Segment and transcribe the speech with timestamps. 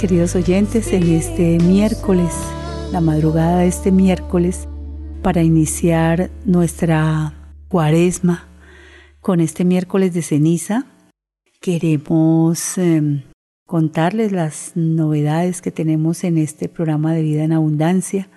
[0.00, 2.32] queridos oyentes, en este miércoles,
[2.90, 4.66] la madrugada de este miércoles,
[5.20, 7.34] para iniciar nuestra
[7.68, 8.48] cuaresma
[9.20, 10.86] con este miércoles de ceniza.
[11.60, 13.24] Queremos em,
[13.66, 18.30] contarles las novedades que tenemos en este programa de vida en abundancia,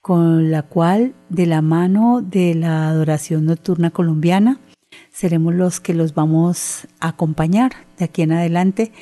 [0.00, 4.60] con la cual, de la mano de la adoración nocturna colombiana,
[5.10, 8.92] seremos los que los vamos a acompañar de aquí en adelante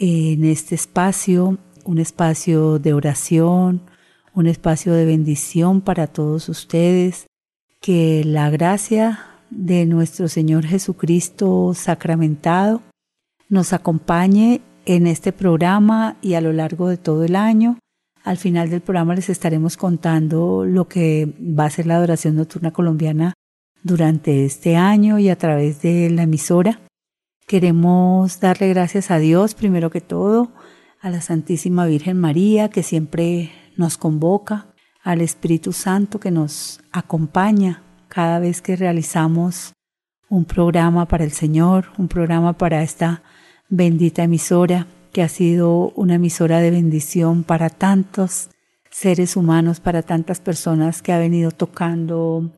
[0.00, 3.82] en este espacio, un espacio de oración,
[4.34, 7.26] un espacio de bendición para todos ustedes,
[7.82, 9.20] que la gracia
[9.50, 12.80] de nuestro Señor Jesucristo sacramentado
[13.50, 17.78] nos acompañe en este programa y a lo largo de todo el año.
[18.24, 22.70] Al final del programa les estaremos contando lo que va a ser la adoración nocturna
[22.70, 23.34] colombiana
[23.82, 26.80] durante este año y a través de la emisora.
[27.50, 30.52] Queremos darle gracias a Dios, primero que todo,
[31.00, 34.68] a la Santísima Virgen María, que siempre nos convoca,
[35.02, 39.72] al Espíritu Santo, que nos acompaña cada vez que realizamos
[40.28, 43.24] un programa para el Señor, un programa para esta
[43.68, 48.50] bendita emisora, que ha sido una emisora de bendición para tantos
[48.92, 52.52] seres humanos, para tantas personas que ha venido tocando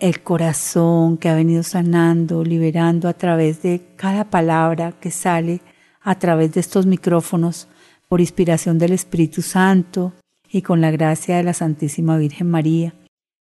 [0.00, 5.60] el corazón que ha venido sanando, liberando a través de cada palabra que sale
[6.00, 7.68] a través de estos micrófonos
[8.08, 10.12] por inspiración del Espíritu Santo
[10.50, 12.94] y con la gracia de la Santísima Virgen María.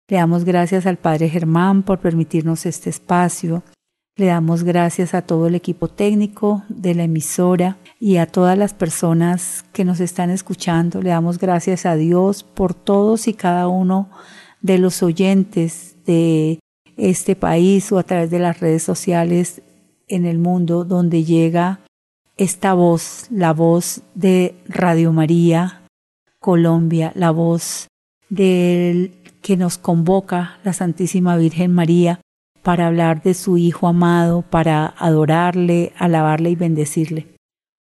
[0.10, 3.64] Le damos gracias al Padre Germán por permitirnos este espacio.
[4.18, 8.74] Le damos gracias a todo el equipo técnico de la emisora y a todas las
[8.74, 11.02] personas que nos están escuchando.
[11.02, 14.10] Le damos gracias a Dios por todos y cada uno
[14.62, 16.60] de los oyentes de
[16.98, 19.62] este país o a través de las redes sociales
[20.08, 21.82] en el mundo donde llega
[22.36, 25.84] esta voz, la voz de Radio María
[26.40, 27.88] Colombia, la voz
[28.30, 29.12] del
[29.42, 32.22] que nos convoca la Santísima Virgen María
[32.64, 37.28] para hablar de su Hijo amado, para adorarle, alabarle y bendecirle.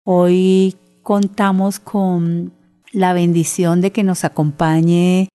[0.03, 2.51] Hoy contamos con
[2.91, 5.30] la bendición de que nos acompañe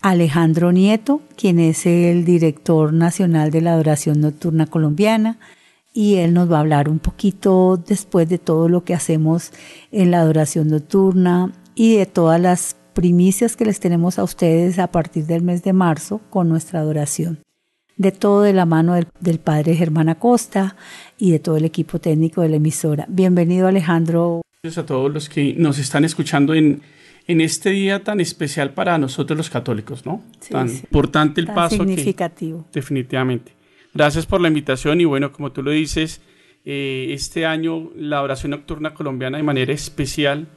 [0.00, 5.38] Alejandro Nieto, quien es el director nacional de la Adoración Nocturna Colombiana,
[5.92, 9.52] y él nos va a hablar un poquito después de todo lo que hacemos
[9.92, 14.88] en la Adoración Nocturna y de todas las primicias que les tenemos a ustedes a
[14.88, 17.38] partir del mes de marzo con nuestra adoración.
[17.96, 20.76] De todo de la mano del, padre Germán Acosta
[21.18, 23.06] y de todo el equipo técnico de la emisora.
[23.08, 24.42] Bienvenido Alejandro.
[24.62, 26.82] Gracias a todos los que nos están escuchando en
[27.26, 30.22] en este día tan especial para nosotros los católicos, ¿no?
[30.48, 31.76] tan importante el paso.
[31.76, 32.66] Significativo.
[32.72, 33.52] definitivamente.
[33.92, 36.20] Gracias por la invitación y bueno, como tú lo dices,
[36.64, 40.48] eh, este año la oración nocturna colombiana de manera especial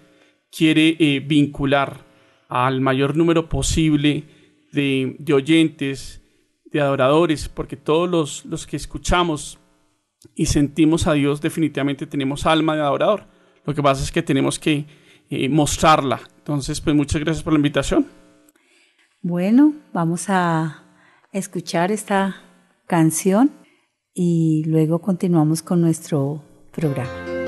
[0.52, 2.06] quiere eh, vincular
[2.50, 4.24] al mayor número posible
[4.72, 6.22] de, oyentes,
[6.66, 9.60] de adoradores, porque todos los, los que escuchamos
[10.36, 13.26] y sentimos a Dios definitivamente tenemos alma de adorador.
[13.66, 14.86] Lo que pasa es que tenemos que
[15.50, 16.20] mostrarla.
[16.38, 18.08] Entonces, pues muchas gracias por la invitación.
[19.22, 20.84] Bueno, vamos a
[21.32, 22.38] escuchar esta
[22.88, 23.52] canción
[24.14, 27.39] y luego continuamos con nuestro programa.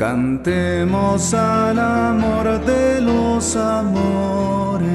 [0.00, 4.88] Cantemos al amor de los amores,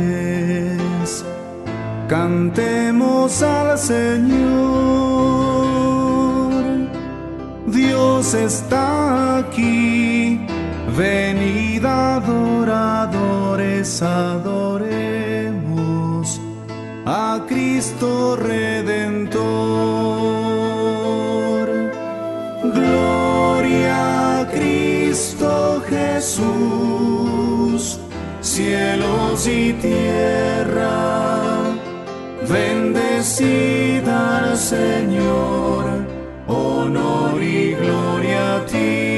[2.09, 4.33] cantemos al Señor.
[7.67, 10.43] Dios está aquí,
[10.97, 14.81] venid adoradores, adoremos
[17.05, 20.14] a Cristo Redentor.
[25.15, 26.41] Cristo Jesús,
[28.41, 31.61] cielos y tierra,
[32.49, 35.85] bendecida al Señor,
[36.49, 39.17] honor y gloria a ti,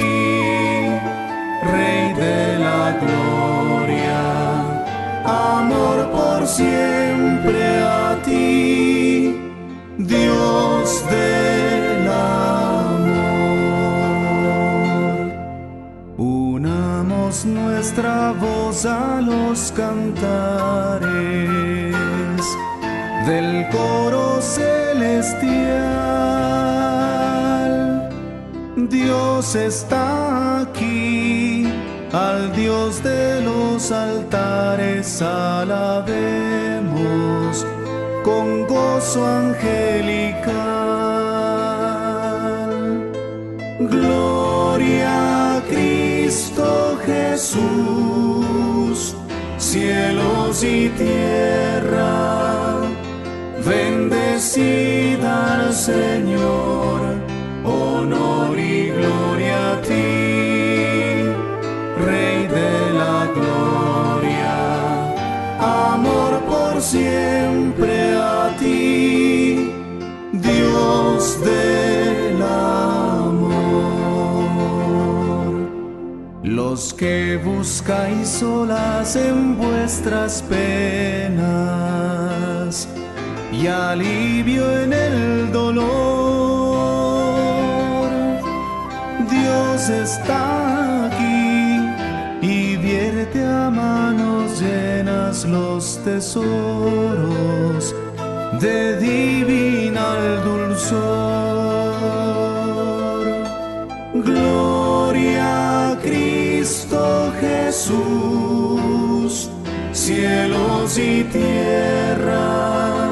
[1.64, 4.20] Rey de la gloria,
[5.26, 7.07] amor por siempre
[17.88, 21.06] nuestra voz a los cantares
[23.26, 25.70] del coro celestial.
[28.76, 31.72] Dios está aquí,
[32.12, 36.36] al Dios de los altares alabemos
[38.22, 40.58] con gozo angelical.
[43.80, 49.00] Gloria a Cristo Jesús,
[49.58, 52.82] cielos y tierra,
[53.66, 57.00] bendecida al Señor,
[57.64, 59.96] honor y gloria a ti,
[62.06, 64.56] Rey de la gloria,
[65.94, 69.72] amor por siempre a ti,
[70.34, 71.77] Dios del
[76.78, 81.38] Que buscáis solas en vuestras penas
[83.52, 85.88] y alivio en el dolor,
[89.28, 91.80] Dios está aquí
[92.44, 97.96] y vierte a manos llenas los tesoros
[98.62, 101.58] de divinal dulzor.
[107.78, 109.50] Jesús,
[109.92, 113.08] cielos y tierra,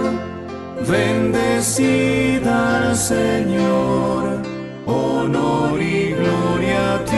[0.89, 2.53] bendecida
[2.89, 4.41] al Señor,
[4.87, 7.13] honor y gloria a ti,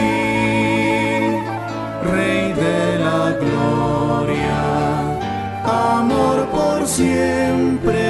[2.12, 4.60] Rey de la gloria,
[5.64, 8.07] amor por siempre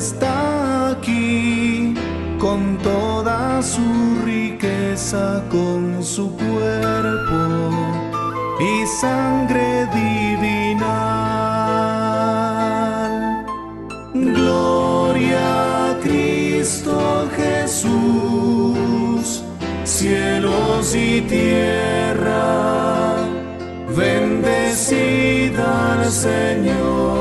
[0.00, 1.94] está aquí
[2.38, 3.82] con toda su
[4.24, 7.70] riqueza, con su cuerpo
[8.58, 10.80] y sangre divinal.
[14.14, 19.44] Gloria a Cristo Jesús,
[19.84, 23.16] cielos y tierra,
[23.94, 27.19] bendecida al Señor,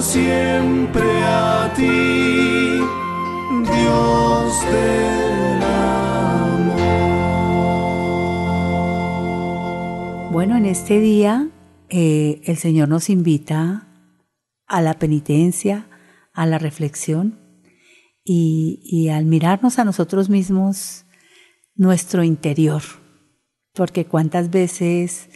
[0.00, 1.82] siempre a ti,
[3.64, 6.78] Dios del amor.
[10.32, 11.48] Bueno, en este día
[11.88, 13.88] eh, el Señor nos invita
[14.66, 15.88] a la penitencia,
[16.32, 17.40] a la reflexión
[18.24, 21.06] y, y al mirarnos a nosotros mismos,
[21.74, 22.82] nuestro interior,
[23.72, 25.28] porque cuántas veces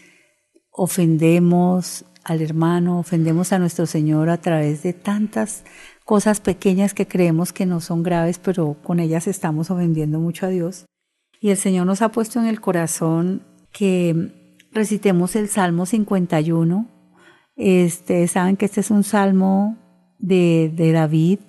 [0.71, 5.65] ofendemos al hermano, ofendemos a nuestro Señor a través de tantas
[6.05, 10.51] cosas pequeñas que creemos que no son graves, pero con ellas estamos ofendiendo mucho a
[10.51, 10.87] Dios.
[11.41, 14.33] Y el Señor nos ha puesto en el corazón que
[14.73, 16.89] recitemos el Salmo 51.
[17.57, 19.77] Este, saben que este es un salmo
[20.19, 21.41] de, David,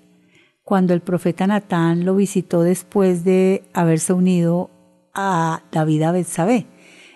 [0.63, 4.71] cuando el profeta Natán lo visitó después de haberse unido
[5.13, 6.65] a David a Betsabé.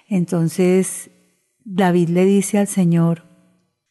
[0.07, 1.09] Entonces
[1.65, 3.26] David le dice al Señor,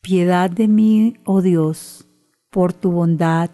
[0.06, 2.06] piedad de mí, oh Dios,
[2.52, 3.50] por tu bondad,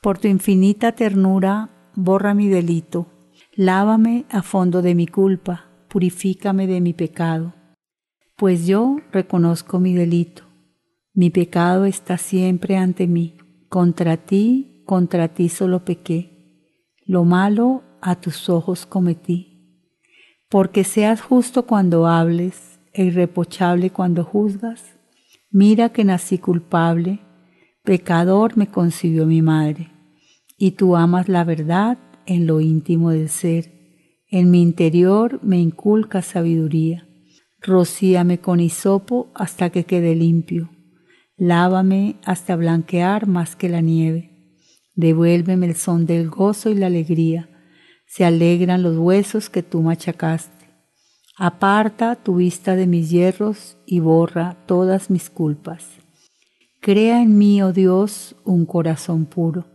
[0.00, 3.06] por tu infinita ternura, borra mi delito,
[3.54, 7.52] lávame a fondo de mi culpa, purifícame de mi pecado,
[8.34, 10.44] pues yo reconozco mi delito,
[11.12, 13.36] mi pecado está siempre ante mí,
[13.68, 16.64] contra ti, contra ti solo pequé,
[17.04, 19.50] lo malo a tus ojos cometí
[20.48, 24.93] porque seas justo cuando hables e irreprochable cuando juzgas.
[25.56, 27.20] Mira que nací culpable,
[27.84, 29.92] pecador me concibió mi madre,
[30.58, 31.96] y tú amas la verdad
[32.26, 33.70] en lo íntimo del ser.
[34.28, 37.06] En mi interior me inculcas sabiduría.
[37.60, 40.70] Rocíame con hisopo hasta que quede limpio.
[41.36, 44.58] Lávame hasta blanquear más que la nieve.
[44.96, 47.48] Devuélveme el son del gozo y la alegría
[48.06, 50.53] se alegran los huesos que tú machacaste.
[51.36, 55.86] Aparta tu vista de mis hierros y borra todas mis culpas.
[56.80, 59.66] Crea en mí, oh Dios, un corazón puro.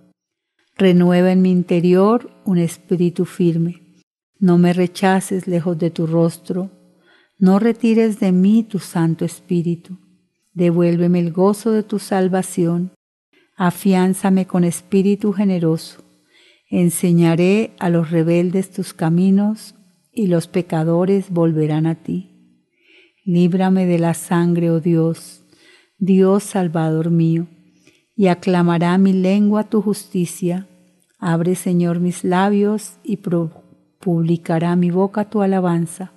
[0.78, 3.82] Renueva en mi interior un espíritu firme.
[4.39, 6.70] No me rechaces lejos de tu rostro.
[7.38, 9.98] No retires de mí tu Santo Espíritu.
[10.54, 12.92] Devuélveme el gozo de tu salvación.
[13.58, 16.04] Afiánzame con espíritu generoso
[16.72, 19.74] Enseñaré a los rebeldes tus caminos
[20.20, 22.26] y los pecadores volverán a ti.
[23.24, 25.46] líbrame de la sangre, oh Dios,
[25.98, 27.48] Dios Salvador mío,
[28.18, 30.68] y aclamará mi lengua tu justicia.
[31.20, 33.18] Abre, Señor, mis labios y
[34.00, 36.12] publicará mi boca tu alabanza,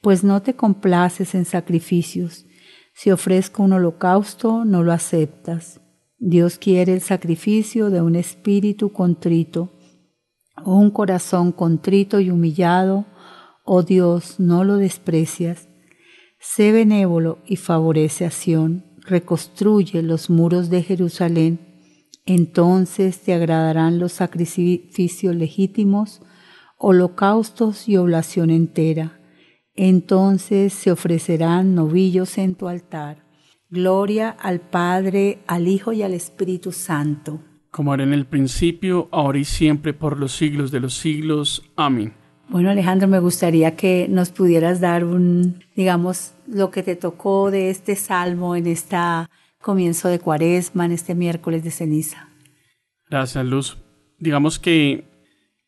[0.00, 2.46] pues no te complaces en sacrificios.
[2.94, 5.80] Si ofrezco un holocausto, no lo aceptas.
[6.18, 9.70] Dios quiere el sacrificio de un espíritu contrito,
[10.64, 13.06] o un corazón contrito y humillado.
[13.72, 15.68] Oh Dios, no lo desprecias.
[16.40, 21.60] Sé benévolo y favorece a Sión, reconstruye los muros de Jerusalén.
[22.26, 26.20] Entonces te agradarán los sacrificios legítimos,
[26.78, 29.20] holocaustos y oblación entera.
[29.76, 33.24] Entonces se ofrecerán novillos en tu altar.
[33.68, 37.40] Gloria al Padre, al Hijo y al Espíritu Santo.
[37.70, 41.70] Como era en el principio, ahora y siempre, por los siglos de los siglos.
[41.76, 42.19] Amén.
[42.50, 47.70] Bueno, Alejandro, me gustaría que nos pudieras dar un, digamos, lo que te tocó de
[47.70, 48.96] este salmo en este
[49.62, 52.28] comienzo de cuaresma, en este miércoles de ceniza.
[53.08, 53.78] Gracias, Luz.
[54.18, 55.04] Digamos que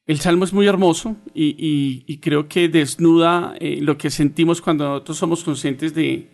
[0.07, 5.19] el salmo es muy hermoso y, creo que desnuda eh, lo que sentimos cuando nosotros
[5.19, 6.31] somos conscientes de,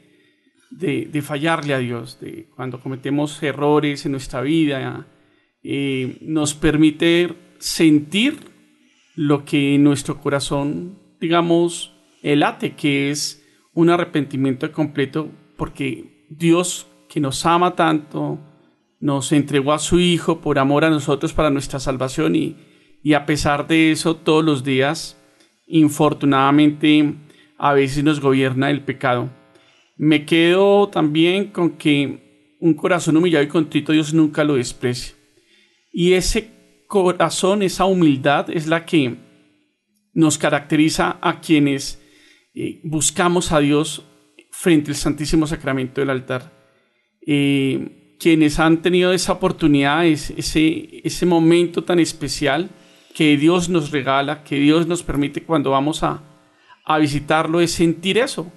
[0.71, 5.07] de, fallarle a Dios, de cuando cometemos errores en nuestra vida.
[5.63, 8.48] Eh, nos permite sentir
[9.19, 13.45] lo que en nuestro corazón, digamos, elate, que es
[13.75, 18.39] un arrepentimiento completo, porque Dios, que nos ama tanto,
[19.01, 22.59] nos entregó a su Hijo por amor a nosotros para nuestra salvación y,
[23.03, 25.21] y a pesar de eso, todos los días,
[25.67, 27.15] infortunadamente,
[27.59, 29.31] a veces nos gobierna el pecado.
[29.97, 35.17] Me quedo también con que un corazón humillado y contrito Dios nunca lo desprecia.
[35.93, 36.58] Y ese
[36.89, 39.17] corazón, esa humildad es la que
[40.15, 42.03] nos caracteriza a quienes
[42.55, 44.03] eh, buscamos a Dios
[44.51, 46.51] frente al Santísimo Sacramento del altar.
[47.25, 52.71] Eh, quienes han tenido esa oportunidad, ese, ese momento tan especial
[53.15, 56.23] que Dios nos regala, que Dios nos permite cuando vamos a,
[56.85, 58.51] a visitarlo, es sentir eso,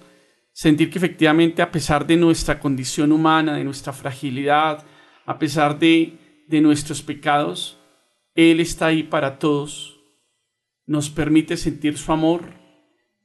[0.53, 4.83] sentir que efectivamente a pesar de nuestra condición humana, de nuestra fragilidad,
[5.25, 7.77] a pesar de, de nuestros pecados,
[8.35, 9.99] él está ahí para todos,
[10.85, 12.53] nos permite sentir su amor,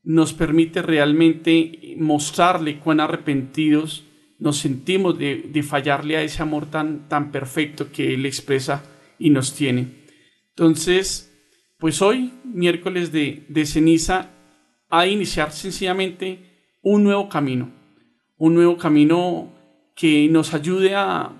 [0.02, 4.04] nos permite realmente mostrarle cuán arrepentidos
[4.38, 8.84] nos sentimos de, fallarle a ese amor tan, tan perfecto que Él expresa
[9.18, 10.04] y nos tiene.
[10.50, 11.32] Entonces,
[11.78, 14.30] pues hoy, miércoles de, de ceniza,
[14.90, 17.72] de iniciar sencillamente un nuevo camino,
[18.36, 19.52] un nuevo camino
[19.94, 21.32] que nos ayude a,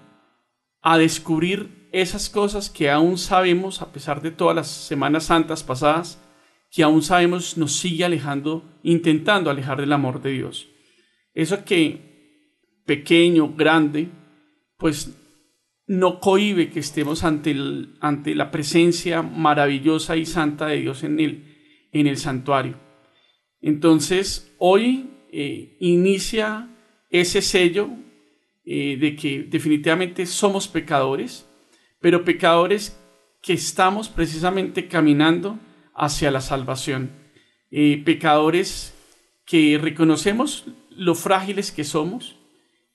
[0.81, 6.21] a descubrir esas cosas que aún sabemos, a pesar de todas las Semanas Santas pasadas,
[6.71, 10.69] que aún sabemos nos sigue alejando, intentando alejar del amor de Dios.
[11.35, 12.07] Eso que
[12.85, 14.09] pequeño, grande,
[14.79, 15.17] pues
[15.87, 21.21] no cohibe que estemos ante, el, ante la presencia maravillosa y santa de Dios en
[21.21, 22.79] el, en el santuario.
[23.61, 26.69] Entonces, hoy eh, inicia
[27.11, 27.89] ese sello
[28.65, 31.46] eh, de que definitivamente somos pecadores,
[32.07, 32.97] pero pecadores
[33.43, 35.59] que estamos precisamente caminando
[35.93, 37.11] hacia la salvación.
[37.73, 38.95] Eh, pecadores
[39.45, 42.37] que reconocemos lo frágiles que somos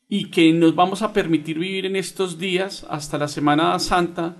[0.07, 4.37] y que nos vamos a permitir vivir en estos días hasta la Semana Santa,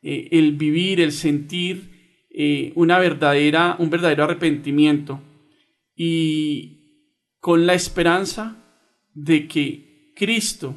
[0.00, 5.20] eh, el vivir, el sentir eh, una verdadera, un verdadero arrepentimiento
[5.94, 7.02] y
[7.38, 8.56] con la esperanza
[9.12, 10.74] de que Cristo,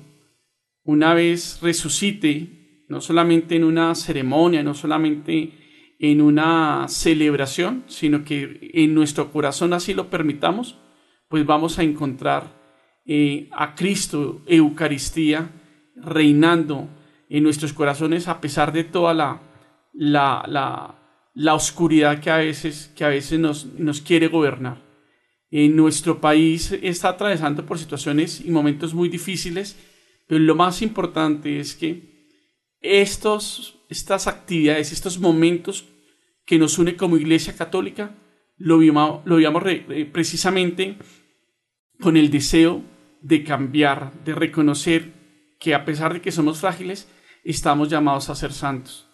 [0.83, 2.58] una vez resucite
[2.89, 5.53] no solamente en una ceremonia, no solamente
[5.99, 10.77] en una celebración, sino que en nuestro corazón así lo permitamos,
[11.27, 12.59] pues vamos a encontrar
[13.05, 15.51] eh, a Cristo, Eucaristía,
[15.95, 16.89] reinando
[17.29, 19.41] en nuestros corazones a pesar de toda la,
[19.93, 20.95] la, la,
[21.33, 24.81] la oscuridad que a veces, que a veces nos, nos quiere gobernar.
[25.51, 29.77] En nuestro país está atravesando por situaciones y momentos muy difíciles,
[30.27, 32.08] pero lo más importante es que
[32.81, 35.85] estos, estas actividades, estos momentos
[36.45, 38.15] que nos une como Iglesia Católica,
[38.57, 39.37] lo vimos, lo
[40.11, 40.97] precisamente
[41.99, 42.83] con el deseo
[43.21, 45.13] de cambiar, de reconocer
[45.59, 47.09] que a pesar de que somos frágiles,
[47.43, 49.07] estamos llamados a ser santos.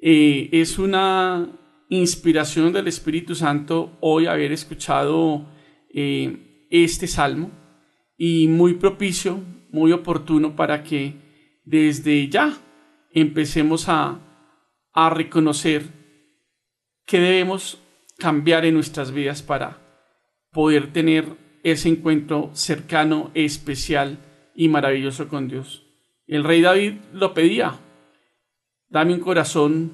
[0.00, 1.48] Eh, es una
[1.88, 5.46] inspiración del Espíritu Santo hoy haber escuchado
[5.92, 7.50] eh, este salmo
[8.16, 11.14] y muy propicio, muy oportuno para que
[11.64, 12.58] desde ya
[13.14, 14.18] empecemos a,
[14.92, 15.84] a reconocer
[17.06, 17.78] que debemos
[18.18, 19.78] cambiar en nuestras vidas para
[20.52, 21.26] poder tener
[21.62, 24.18] ese encuentro cercano, especial
[24.54, 25.86] y maravilloso con Dios.
[26.26, 27.78] El rey David lo pedía,
[28.88, 29.92] dame un corazón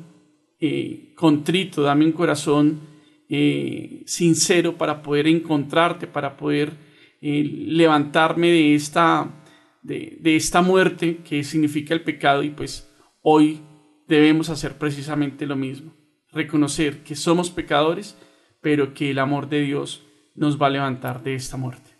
[0.60, 2.80] eh, contrito, dame un corazón
[3.28, 6.72] eh, sincero para poder encontrarte, para poder
[7.20, 9.44] eh, levantarme de esta,
[9.82, 12.87] de, de esta muerte que significa el pecado y pues
[13.22, 13.60] hoy
[14.06, 15.92] debemos hacer precisamente lo mismo,
[16.32, 18.16] reconocer que somos pecadores,
[18.60, 20.04] pero que el amor de Dios
[20.34, 21.90] nos va a levantar de esta muerte.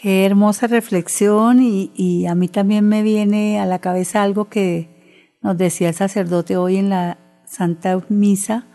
[0.00, 5.58] Qué hermosa reflexión y, a mí también me viene a la cabeza algo que nos
[5.58, 8.66] decía el sacerdote hoy en la Santa Misa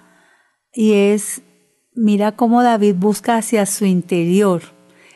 [0.73, 1.43] y es,
[1.93, 4.63] mira cómo David busca hacia su interior.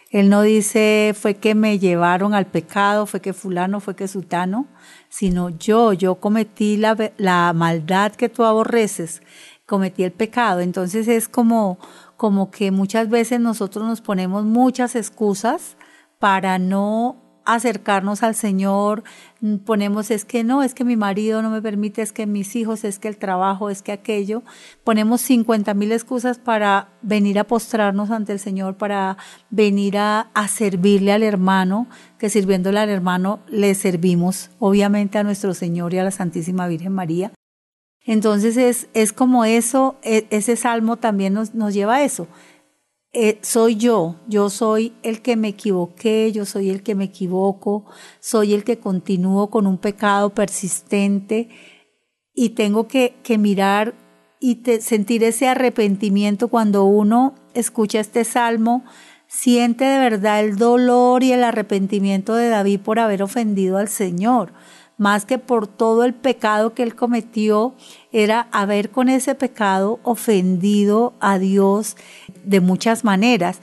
[0.10, 4.68] Él no dice fue que me llevaron al pecado, fue que fulano, fue que sutano,
[5.10, 9.22] sino yo, yo cometí la, la maldad que tú aborreces,
[9.66, 10.62] cometí el pecado.
[10.62, 11.78] Entonces es como,
[12.16, 15.76] como que muchas veces nosotros nos ponemos muchas excusas
[16.20, 19.04] para no acercarnos al Señor,
[19.66, 22.84] ponemos es que no, es que mi marido no me permite, es que mis hijos,
[22.84, 24.44] es que el trabajo, es que aquello,
[24.84, 29.18] ponemos 50 mil excusas para venir a postrarnos ante el Señor, para
[29.50, 35.54] venir a, a servirle al hermano, que sirviéndole al hermano le servimos obviamente a nuestro
[35.54, 37.32] Señor y a la Santísima Virgen María.
[38.08, 42.28] Entonces es, es como eso, e, ese salmo también nos, nos lleva a eso.
[43.20, 47.84] Eh, soy yo, yo soy el que me equivoqué, yo soy el que me equivoco,
[48.20, 51.50] soy el que continúo con un pecado persistente
[52.36, 53.96] y tengo que, que mirar
[54.40, 58.86] y te, sentir ese arrepentimiento cuando uno escucha este salmo,
[59.26, 64.54] siente de verdad el dolor y el arrepentimiento de David por haber ofendido al Señor
[64.98, 67.76] más que por todo el pecado que él cometió,
[68.12, 71.98] era haber con ese pecado ofendido a Dios
[72.44, 73.60] de muchas maneras.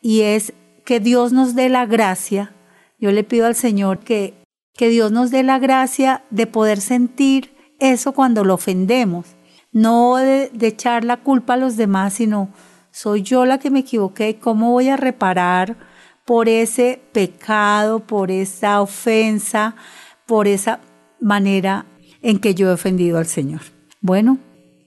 [0.00, 0.52] Y es
[0.84, 2.52] que Dios nos dé la gracia,
[2.98, 4.34] yo le pido al Señor que,
[4.74, 9.26] que Dios nos dé la gracia de poder sentir eso cuando lo ofendemos,
[9.72, 12.50] no de, de echar la culpa a los demás, sino
[12.90, 15.76] soy yo la que me equivoqué, ¿cómo voy a reparar
[16.24, 19.74] por ese pecado, por esa ofensa?
[20.26, 20.80] por esa
[21.20, 21.86] manera
[22.20, 23.75] en que yo he ofendido al Señor.
[24.06, 24.38] Bueno,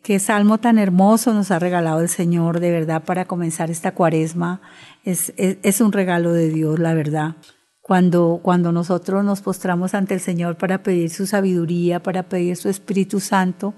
[0.02, 4.62] qué salmo tan hermoso nos ha regalado el Señor de verdad para comenzar esta cuaresma.
[5.04, 7.36] Es, un regalo de Dios, la verdad.
[7.82, 12.70] Cuando, cuando nosotros nos postramos ante el Señor para pedir su sabiduría, para pedir su
[12.70, 13.74] Espíritu Santo,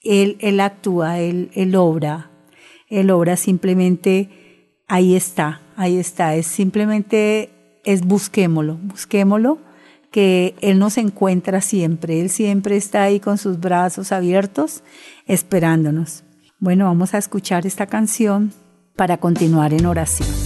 [0.00, 2.32] Él, él actúa, él, él obra.
[2.88, 6.34] Él obra simplemente, ahí está, ahí está.
[6.34, 7.50] Es simplemente,
[7.84, 9.60] es busquémoslo, busquémoslo
[10.16, 14.82] que Él nos encuentra siempre, Él siempre está ahí con sus brazos abiertos
[15.26, 16.24] esperándonos.
[16.58, 18.50] Bueno, vamos a escuchar esta canción
[18.96, 20.45] para continuar en oración.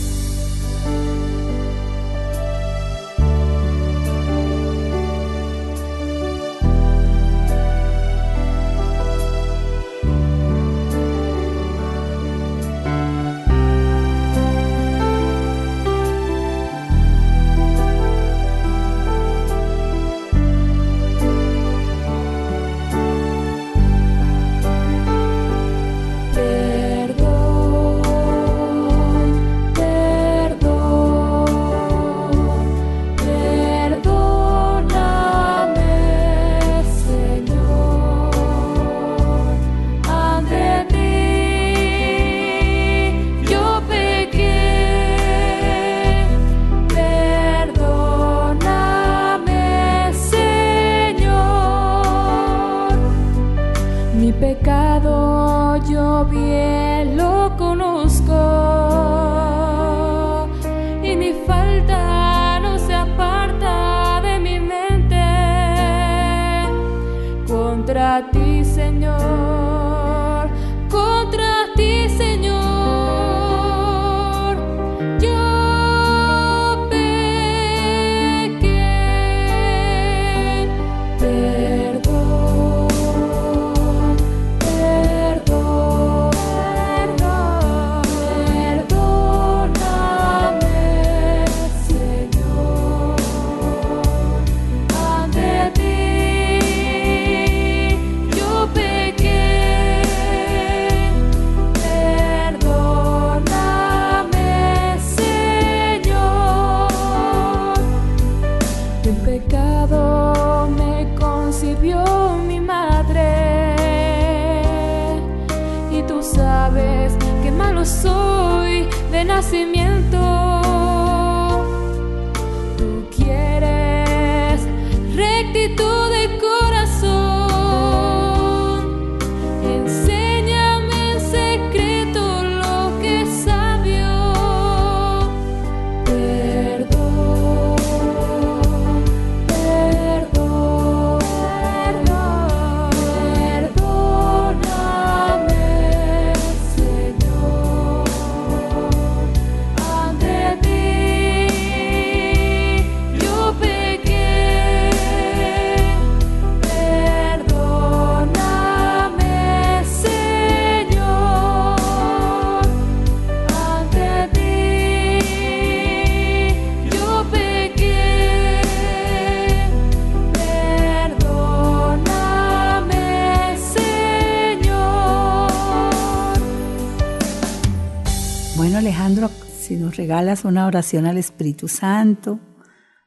[180.44, 182.38] Una oración al Espíritu Santo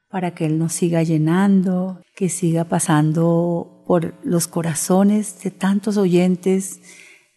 [0.09, 6.81] para que Él nos siga llenando, que siga pasando por los corazones de tantos oyentes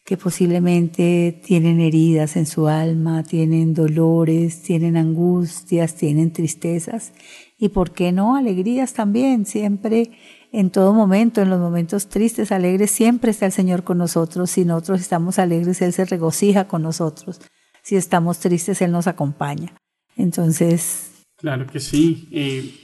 [0.04, 7.12] que posiblemente tienen heridas en su alma, tienen dolores, tienen angustias, tienen tristezas
[7.58, 9.46] y, ¿por qué no?, alegrías también.
[9.46, 10.10] Siempre,
[10.52, 14.50] en todo momento, en los momentos tristes, alegres, siempre está el Señor con nosotros.
[14.50, 17.40] Si nosotros estamos alegres, Él se regocija con nosotros.
[17.86, 19.72] Si estamos tristes, Él nos acompaña.
[20.16, 21.24] Entonces...
[21.36, 22.26] Claro que sí.
[22.32, 22.74] Eh,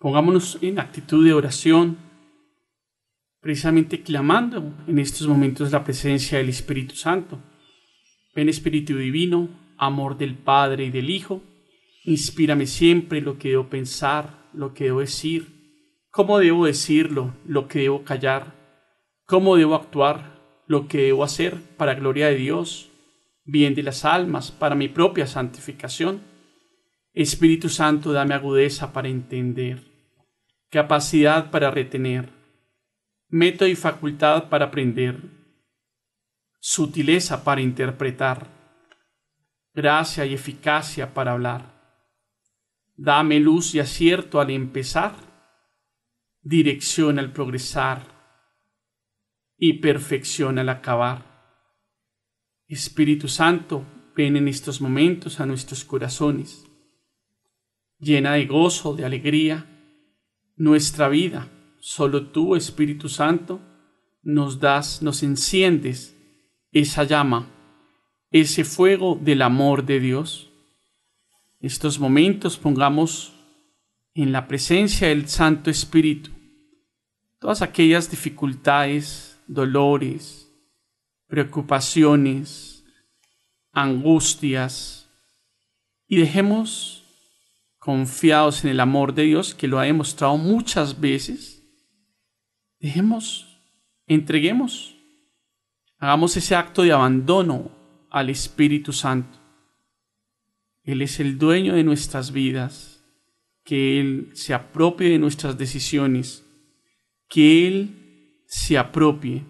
[0.00, 1.96] pongámonos en actitud de oración
[3.40, 7.38] precisamente clamando en estos momentos la presencia del Espíritu Santo.
[8.34, 11.40] Ven Espíritu Divino, amor del Padre y del Hijo,
[12.02, 17.78] inspírame siempre lo que debo pensar, lo que debo decir, cómo debo decirlo, lo que
[17.78, 18.56] debo callar,
[19.24, 22.87] cómo debo actuar, lo que debo hacer para gloria de Dios,
[23.48, 26.22] bien de las almas, para mi propia santificación.
[27.14, 29.82] Espíritu Santo, dame agudeza para entender,
[30.68, 32.28] capacidad para retener,
[33.28, 35.22] método y facultad para aprender,
[36.60, 38.46] sutileza para interpretar,
[39.72, 41.78] gracia y eficacia para hablar.
[42.96, 45.14] Dame luz y acierto al empezar,
[46.42, 48.02] dirección al progresar
[49.56, 51.27] y perfección al acabar.
[52.68, 56.66] Espíritu Santo, ven en estos momentos a nuestros corazones,
[57.98, 59.66] llena de gozo, de alegría,
[60.56, 61.48] nuestra vida
[61.80, 63.60] Solo tú, Espíritu Santo,
[64.22, 66.16] nos das, nos enciendes
[66.72, 67.48] esa llama,
[68.30, 70.50] ese fuego del amor de Dios.
[71.60, 73.32] Estos momentos pongamos
[74.14, 76.30] en la presencia del Santo Espíritu
[77.38, 80.47] todas aquellas dificultades, dolores,
[81.28, 82.84] preocupaciones,
[83.72, 85.08] angustias,
[86.08, 87.04] y dejemos
[87.78, 91.58] confiados en el amor de Dios que lo ha demostrado muchas veces
[92.80, 93.58] Dejemos,
[94.06, 94.94] entreguemos,
[95.98, 97.72] hagamos ese acto de abandono
[98.08, 99.36] al Espíritu Santo.
[100.84, 103.04] Él es el dueño de nuestras vidas,
[103.64, 106.44] que Él se apropie de nuestras decisiones,
[107.28, 109.44] que Él se apropie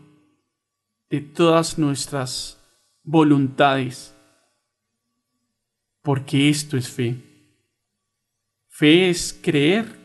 [1.11, 2.61] de todas nuestras
[3.03, 4.15] voluntades,
[6.03, 7.17] porque esto es fe.
[8.69, 9.99] Fe es creer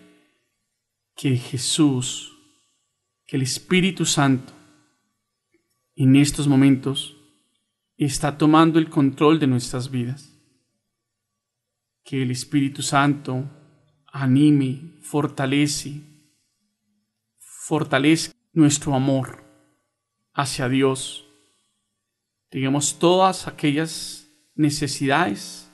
[1.15, 2.33] que Jesús
[3.25, 4.53] que el Espíritu Santo
[5.95, 7.15] en estos momentos
[7.97, 10.29] está tomando el control de nuestras vidas.
[12.03, 13.49] Que el Espíritu Santo
[14.11, 16.01] anime, fortalece,
[17.37, 19.42] fortalezca nuestro amor
[20.33, 21.25] hacia Dios.
[22.51, 25.71] Digamos todas aquellas necesidades,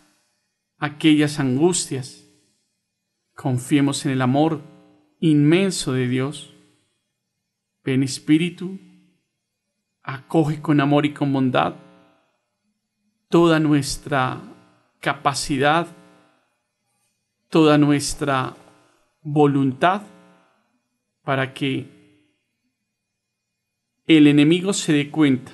[0.77, 2.25] aquellas angustias.
[3.35, 4.61] Confiemos en el amor
[5.19, 6.53] inmenso de Dios
[7.83, 8.77] Ven Espíritu,
[10.03, 11.73] acoge con amor y con bondad
[13.29, 14.41] toda nuestra
[14.99, 15.87] capacidad,
[17.49, 18.55] toda nuestra
[19.21, 20.01] voluntad
[21.23, 21.98] para que
[24.17, 25.51] el enemigo se dé cuenta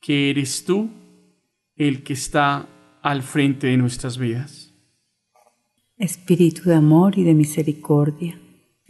[0.00, 0.90] que eres tú
[1.74, 2.68] el que está
[3.02, 4.74] al frente de nuestras vidas.
[5.96, 8.38] Espíritu de amor y de misericordia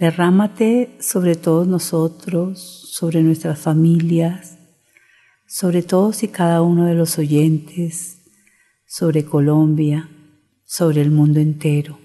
[0.03, 2.59] Derrámate sobre todos nosotros,
[2.91, 4.59] sobre nuestras familias,
[5.47, 8.21] sobre todos y cada uno de los oyentes,
[8.85, 10.11] sobre Colombia,
[10.65, 12.01] sobre el mundo entero.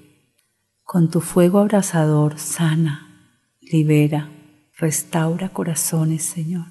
[0.83, 4.29] Con tu fuego abrasador sana, libera,
[4.77, 6.67] restaura corazones, Señor.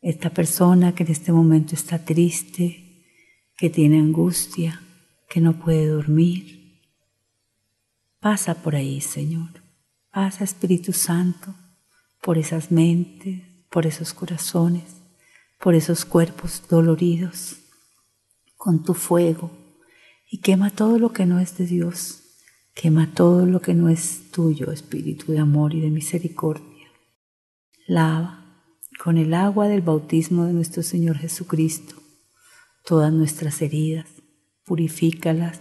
[0.00, 3.04] Esta persona que en este momento está triste,
[3.56, 4.80] que tiene angustia,
[5.28, 6.80] que no puede dormir,
[8.20, 9.66] pasa por ahí, Señor
[10.16, 11.54] Pasa Espíritu Santo
[12.22, 15.02] por esas mentes, por esos corazones,
[15.60, 17.56] por esos cuerpos doloridos,
[18.56, 19.50] con tu fuego
[20.30, 22.22] y quema todo lo que no es de Dios,
[22.74, 26.75] quema todo lo que no es tuyo, Espíritu de amor y de misericordia.
[27.86, 28.44] Lava
[29.02, 31.94] con el agua del bautismo de nuestro Señor Jesucristo
[32.84, 34.06] todas nuestras heridas,
[34.64, 35.60] purifícalas,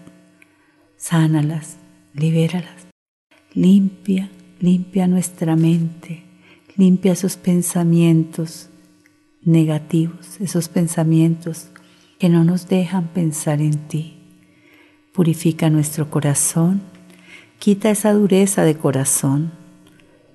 [0.95, 1.77] sánalas,
[2.13, 2.87] libéralas,
[3.53, 6.23] limpia limpia nuestra mente,
[6.75, 8.69] limpia esos pensamientos
[9.41, 11.67] negativos, esos pensamientos
[12.19, 14.17] que no nos dejan pensar en ti.
[15.13, 16.81] Purifica nuestro corazón,
[17.59, 19.51] quita esa dureza de corazón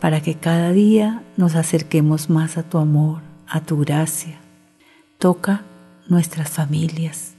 [0.01, 4.39] para que cada día nos acerquemos más a tu amor, a tu gracia.
[5.19, 5.63] Toca
[6.09, 7.35] nuestras familias,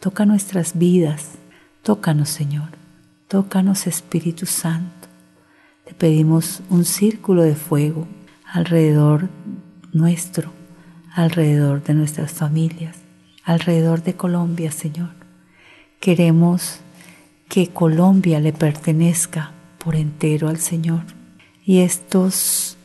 [0.00, 1.38] toca nuestras vidas,
[1.88, 2.68] Tócanos, Señor.
[3.28, 5.08] Tócanos, Espíritu Santo.
[5.86, 8.06] Te pedimos un círculo de fuego
[8.44, 9.30] alrededor
[9.94, 10.52] nuestro,
[11.14, 12.96] alrededor de nuestras familias,
[13.42, 15.12] alrededor de Colombia, Señor.
[15.98, 16.80] Queremos
[17.48, 21.04] que Colombia le pertenezca por entero al Señor.
[21.68, 22.78] Y estos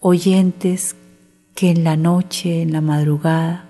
[0.00, 0.96] oyentes
[1.54, 3.64] que en la noche, en la madrugada,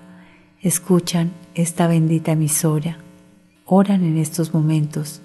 [0.59, 2.97] escuchan esta bendita emisora,
[3.67, 5.21] oran en estos momentos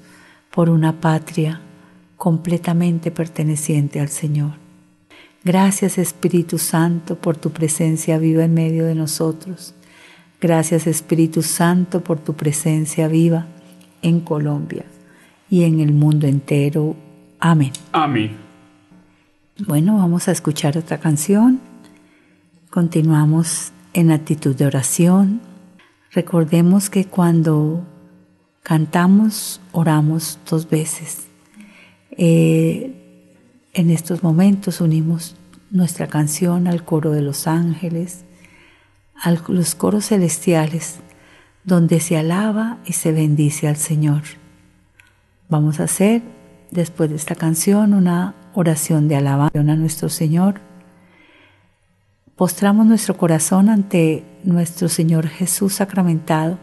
[0.54, 1.62] por una patria
[2.18, 4.56] completamente perteneciente al Señor.
[5.42, 9.74] Gracias Espíritu Santo por tu presencia viva en medio de nosotros.
[10.38, 13.46] Gracias Espíritu Santo por tu presencia viva
[14.02, 14.84] en Colombia
[15.48, 16.94] y en el mundo entero.
[17.38, 17.72] Amén.
[17.92, 18.49] Amén.
[19.66, 21.60] Bueno, vamos a escuchar otra canción.
[22.70, 25.42] Continuamos en actitud de oración.
[26.12, 27.84] Recordemos que cuando
[28.62, 31.26] cantamos, oramos dos veces.
[32.12, 32.94] Eh,
[33.74, 35.36] en estos momentos unimos
[35.70, 38.24] nuestra canción al coro de los ángeles,
[39.14, 41.00] a los coros celestiales,
[41.64, 44.22] donde se alaba y se bendice al Señor.
[45.50, 46.22] Vamos a hacer,
[46.70, 50.60] después de esta canción, una oración de alabanza a nuestro Señor.
[52.36, 56.58] Postramos nuestro corazón ante nuestro Señor Jesús sacramentado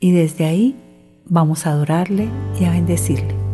[0.00, 0.76] y desde ahí
[1.26, 3.47] vamos a adorarle y a bendecirle.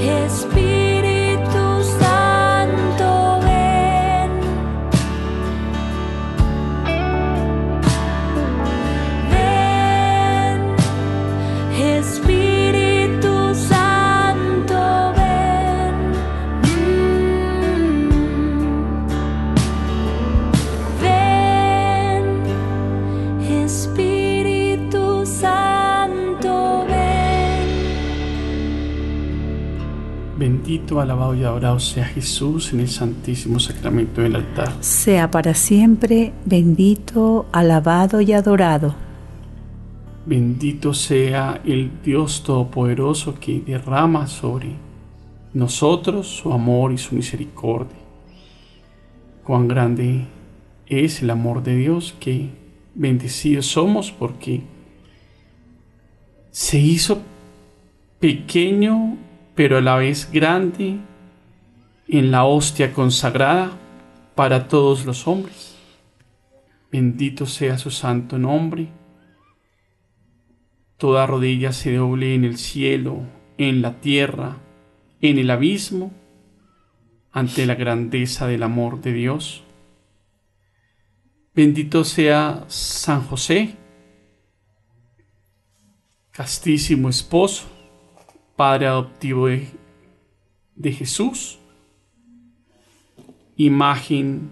[0.00, 0.69] Espíritu
[31.34, 34.72] Y adorado sea Jesús en el santísimo sacramento del altar.
[34.80, 38.94] Sea para siempre bendito, alabado y adorado.
[40.26, 44.74] Bendito sea el Dios Todopoderoso que derrama sobre
[45.54, 47.98] nosotros su amor y su misericordia.
[49.44, 50.26] Cuán grande
[50.86, 52.50] es el amor de Dios, que
[52.94, 54.62] bendecidos somos porque
[56.50, 57.22] se hizo
[58.18, 59.16] pequeño
[59.54, 60.98] pero a la vez grande
[62.12, 63.70] en la hostia consagrada
[64.34, 65.76] para todos los hombres.
[66.90, 68.88] Bendito sea su santo nombre.
[70.96, 73.22] Toda rodilla se doble en el cielo,
[73.58, 74.56] en la tierra,
[75.20, 76.12] en el abismo,
[77.30, 79.62] ante la grandeza del amor de Dios.
[81.54, 83.76] Bendito sea San José,
[86.32, 87.68] castísimo esposo,
[88.56, 89.68] padre adoptivo de,
[90.74, 91.59] de Jesús,
[93.64, 94.50] imagen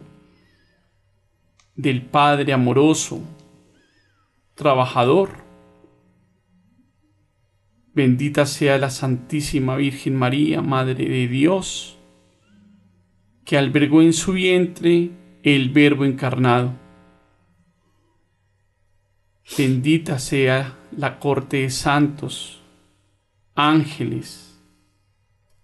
[1.75, 3.23] del Padre amoroso,
[4.55, 5.45] trabajador.
[7.95, 11.97] Bendita sea la Santísima Virgen María, Madre de Dios,
[13.47, 15.11] que albergó en su vientre
[15.43, 16.75] el Verbo encarnado.
[19.57, 22.61] Bendita sea la corte de santos,
[23.55, 24.61] ángeles,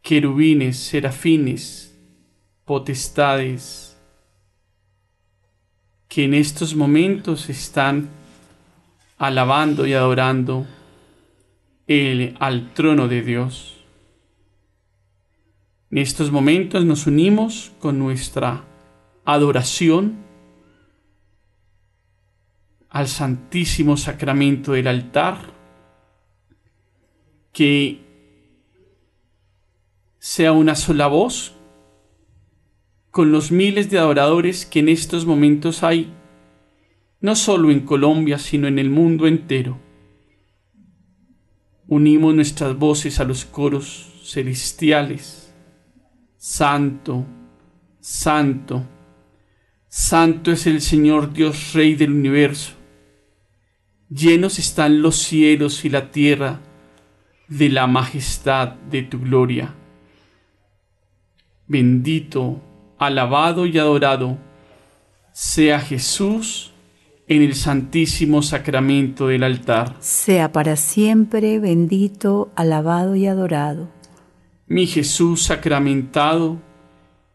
[0.00, 1.93] querubines, serafines,
[2.64, 3.96] potestades,
[6.08, 8.08] que en estos momentos están
[9.18, 10.66] alabando y adorando
[11.86, 13.76] el, al trono de Dios.
[15.90, 18.64] En estos momentos nos unimos con nuestra
[19.24, 20.24] adoración
[22.90, 25.52] al Santísimo Sacramento del altar,
[27.52, 28.00] que
[30.18, 31.53] sea una sola voz
[33.14, 36.12] con los miles de adoradores que en estos momentos hay,
[37.20, 39.78] no solo en Colombia, sino en el mundo entero.
[41.86, 45.54] Unimos nuestras voces a los coros celestiales.
[46.36, 47.24] Santo,
[48.00, 48.84] santo,
[49.86, 52.72] santo es el Señor Dios Rey del universo
[54.10, 56.58] Llenos están los cielos y la tierra
[57.46, 59.72] de la majestad de tu gloria.
[61.68, 64.38] Bendito, alabado y adorado
[65.32, 66.72] sea Jesús
[67.26, 69.96] en el santísimo sacramento del altar.
[70.00, 73.88] Sea para siempre bendito, alabado y adorado.
[74.66, 76.58] Mi Jesús sacramentado,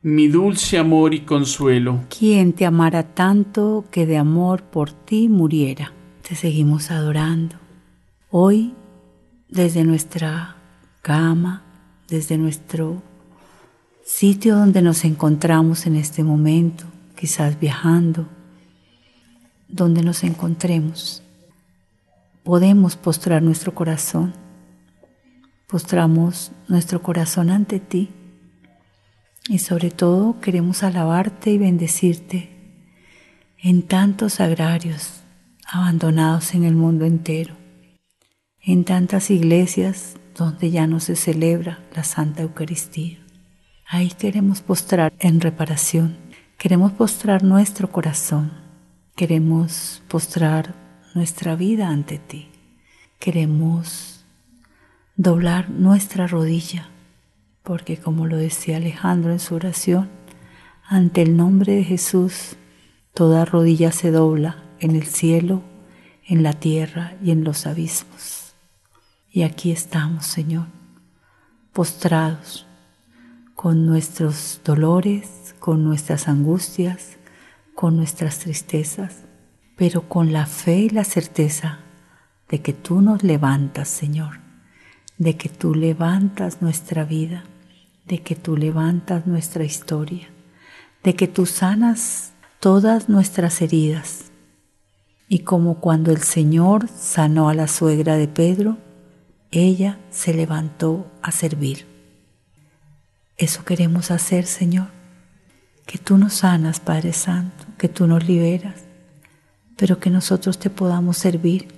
[0.02, 2.02] mi dulce amor y consuelo.
[2.18, 5.94] Quien te amara tanto que de amor por ti muriera
[6.28, 7.56] te seguimos adorando.
[8.30, 8.74] Hoy,
[9.50, 10.56] desde nuestra
[11.02, 11.64] cama,
[12.08, 13.02] desde nuestro
[14.10, 16.86] sitio donde nos encontramos en este momento,
[17.16, 18.28] quizás viajando,
[19.68, 21.22] donde nos encontremos,
[22.44, 24.34] podemos postrar nuestro corazón.
[25.68, 28.10] Postramos nuestro corazón ante ti
[29.48, 32.50] y sobre todo queremos alabarte y bendecirte
[33.60, 35.22] en tantos agrarios
[35.72, 37.54] abandonados en el mundo entero,
[38.60, 43.19] en tantas iglesias donde ya no se celebra la Santa Eucaristía.
[43.92, 46.16] Ahí queremos postrar en reparación,
[46.60, 48.52] queremos postrar nuestro corazón,
[49.16, 50.76] queremos postrar
[51.16, 52.52] nuestra vida ante ti,
[53.18, 54.28] queremos
[55.16, 56.88] doblar nuestra rodilla,
[57.64, 60.08] porque como lo decía Alejandro en su oración,
[60.88, 62.58] ante el nombre de Jesús,
[63.16, 65.64] toda rodilla se dobla en el cielo,
[66.28, 68.54] en la tierra y en los abismos.
[69.32, 70.68] Y aquí estamos, Señor,
[71.74, 72.69] postrados
[73.62, 77.18] con nuestros dolores, con nuestras angustias,
[77.76, 79.26] con nuestras tristezas,
[79.76, 81.80] pero con la fe y la certeza
[82.48, 84.40] de que tú nos levantas, Señor,
[85.18, 87.44] de que tú levantas nuestra vida,
[88.06, 90.30] de que tú levantas nuestra historia,
[91.04, 92.32] de que tú sanas
[92.62, 94.32] todas nuestras heridas,
[95.28, 98.78] y como cuando el Señor sanó a la suegra de Pedro,
[99.52, 101.89] ella se levantó a servir.
[103.40, 104.88] Eso queremos hacer, Señor.
[105.86, 108.84] Que tú nos sanas, Padre Santo, que tú nos liberas,
[109.78, 111.70] pero que nosotros te podamos servir,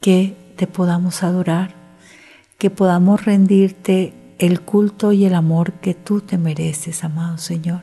[0.00, 1.74] que te podamos adorar,
[2.58, 7.82] que podamos rendirte el culto y el amor que tú te mereces, amado Señor,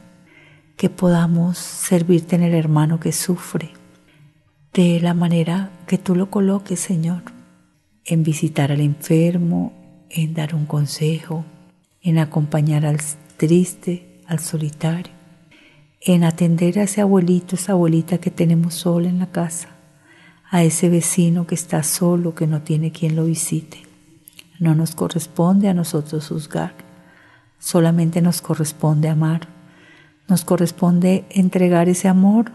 [0.76, 3.72] que podamos servirte en el hermano que sufre
[4.74, 7.24] de la manera que tú lo coloques, Señor,
[8.04, 9.72] en visitar al enfermo,
[10.10, 11.46] en dar un consejo,
[12.06, 13.00] en acompañar al
[13.36, 15.12] triste, al solitario,
[16.00, 19.70] en atender a ese abuelito, esa abuelita que tenemos sola en la casa,
[20.52, 23.80] a ese vecino que está solo, que no tiene quien lo visite.
[24.60, 26.76] No nos corresponde a nosotros juzgar,
[27.58, 29.50] solamente nos corresponde amar.
[30.28, 32.52] Nos corresponde entregar ese amor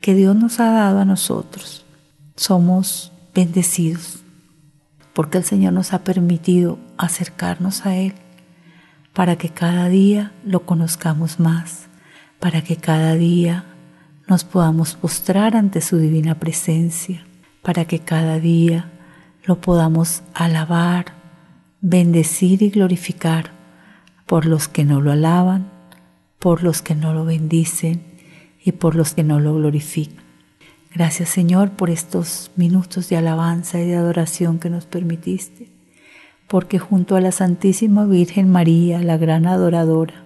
[0.00, 1.86] que Dios nos ha dado a nosotros.
[2.36, 4.18] Somos bendecidos
[5.14, 8.14] porque el Señor nos ha permitido acercarnos a Él
[9.12, 11.88] para que cada día lo conozcamos más,
[12.40, 13.64] para que cada día
[14.26, 17.24] nos podamos postrar ante su divina presencia,
[17.62, 18.90] para que cada día
[19.44, 21.14] lo podamos alabar,
[21.80, 23.50] bendecir y glorificar
[24.26, 25.70] por los que no lo alaban,
[26.38, 28.02] por los que no lo bendicen
[28.64, 30.24] y por los que no lo glorifican.
[30.94, 35.70] Gracias Señor por estos minutos de alabanza y de adoración que nos permitiste,
[36.52, 40.22] porque junto a la Santísima Virgen María, la gran adoradora,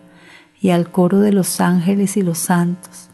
[0.60, 3.10] y al coro de los ángeles y los santos,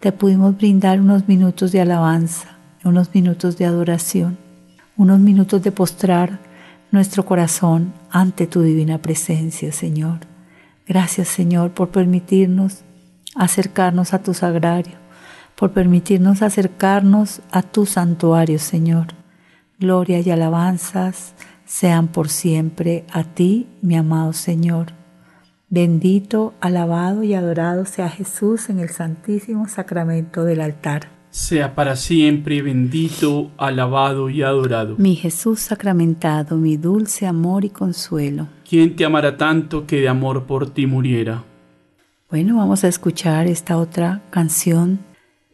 [0.00, 4.38] te pudimos brindar unos minutos de alabanza, unos minutos de adoración,
[4.96, 6.40] unos minutos de postrar
[6.90, 10.20] nuestro corazón ante tu divina presencia, Señor.
[10.88, 12.78] Gracias, Señor, por permitirnos
[13.34, 14.96] acercarnos a tu sagrario,
[15.54, 19.08] por permitirnos acercarnos a tu santuario, Señor.
[19.78, 21.34] Gloria y alabanzas
[21.64, 24.92] sean por siempre a ti, mi amado Señor.
[25.68, 31.08] Bendito, alabado y adorado sea Jesús en el santísimo sacramento del altar.
[31.30, 34.94] Sea para siempre bendito, alabado y adorado.
[34.98, 38.46] Mi Jesús sacramentado, mi dulce amor y consuelo.
[38.68, 41.42] ¿Quién te amará tanto que de amor por ti muriera?
[42.30, 45.00] Bueno, vamos a escuchar esta otra canción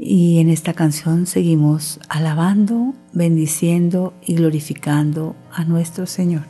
[0.02, 6.46] y en esta canción seguimos alabando, bendiciendo y glorificando a nuestro Señor.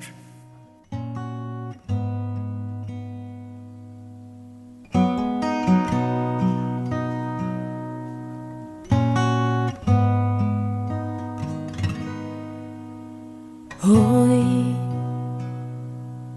[13.82, 14.76] Hoy,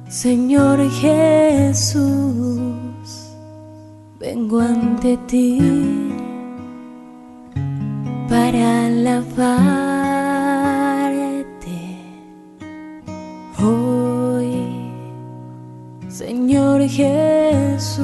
[0.10, 1.94] Señor Jesús,
[4.20, 6.03] vengo ante ti
[8.34, 10.10] para alabarte.
[13.62, 14.90] Hoy,
[16.10, 18.02] Señor Jesús,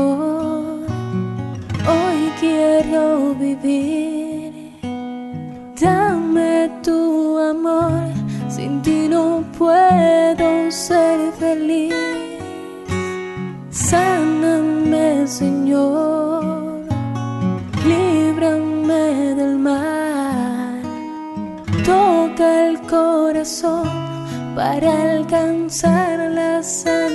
[24.57, 27.06] Para alcanzar la santidad.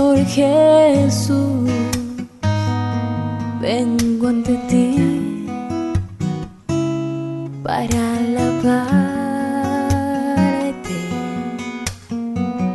[0.00, 1.68] Señor Jesús,
[3.60, 5.46] vengo ante ti
[7.62, 8.70] para alabarte.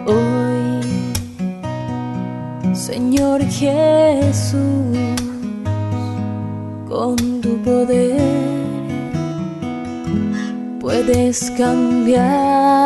[0.05, 0.83] Hoy,
[2.75, 4.95] Señor Jesús,
[6.87, 8.21] con tu poder
[10.79, 12.85] puedes cambiarme.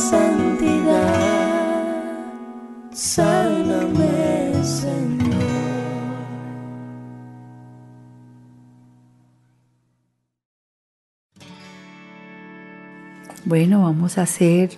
[13.51, 14.69] Bueno, vamos a hacer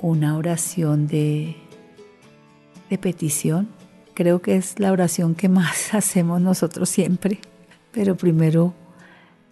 [0.00, 1.56] una oración de,
[2.88, 3.68] de petición.
[4.14, 7.40] Creo que es la oración que más hacemos nosotros siempre,
[7.90, 8.74] pero primero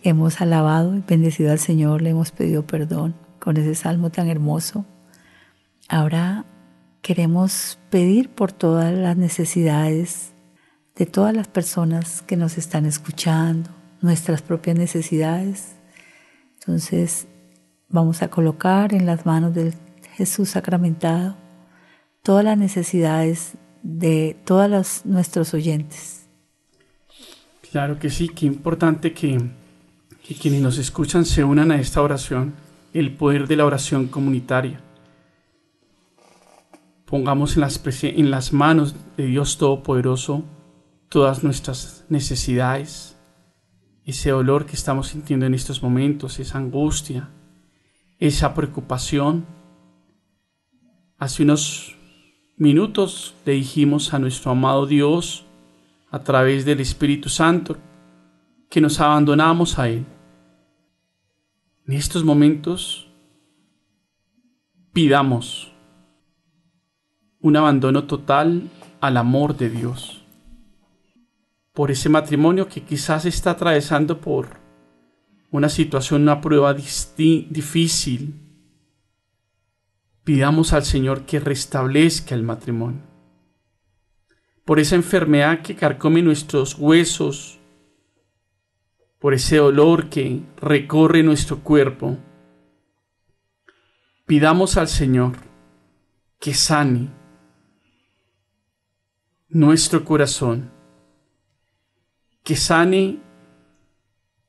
[0.04, 4.86] hemos alabado y bendecido al Señor, le hemos pedido perdón con ese salmo tan hermoso.
[5.88, 6.44] Ahora
[7.02, 10.32] queremos pedir por todas las necesidades
[10.94, 13.70] de todas las personas que nos están escuchando,
[14.00, 15.74] nuestras propias necesidades.
[16.60, 17.26] Entonces
[17.88, 19.74] vamos a colocar en las manos del
[20.16, 21.36] Jesús sacramentado
[22.22, 26.28] todas las necesidades de todos nuestros oyentes.
[27.70, 29.38] Claro que sí, qué importante que,
[30.26, 32.54] que quienes nos escuchan se unan a esta oración,
[32.92, 34.80] el poder de la oración comunitaria.
[37.04, 40.44] Pongamos en las, en las manos de Dios Todopoderoso
[41.08, 43.16] todas nuestras necesidades,
[44.04, 47.30] ese dolor que estamos sintiendo en estos momentos, esa angustia,
[48.18, 49.46] esa preocupación.
[51.18, 51.96] Hace unos
[52.56, 55.44] minutos le dijimos a nuestro amado Dios,
[56.10, 57.76] a través del Espíritu Santo,
[58.68, 60.04] que nos abandonamos a Él.
[61.86, 63.08] En estos momentos
[64.92, 65.72] pidamos
[67.40, 68.68] un abandono total
[69.00, 70.24] al amor de Dios.
[71.72, 74.67] Por ese matrimonio que quizás está atravesando por
[75.50, 78.34] una situación, una prueba difícil,
[80.24, 83.00] pidamos al Señor que restablezca el matrimonio.
[84.64, 87.58] Por esa enfermedad que carcome nuestros huesos,
[89.18, 92.18] por ese dolor que recorre nuestro cuerpo,
[94.26, 95.38] pidamos al Señor
[96.38, 97.08] que sane
[99.48, 100.70] nuestro corazón,
[102.44, 103.20] que sane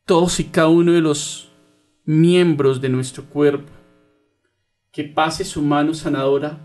[0.09, 1.51] todos y cada uno de los
[2.03, 3.71] miembros de nuestro cuerpo,
[4.91, 6.57] que pase su mano sanadora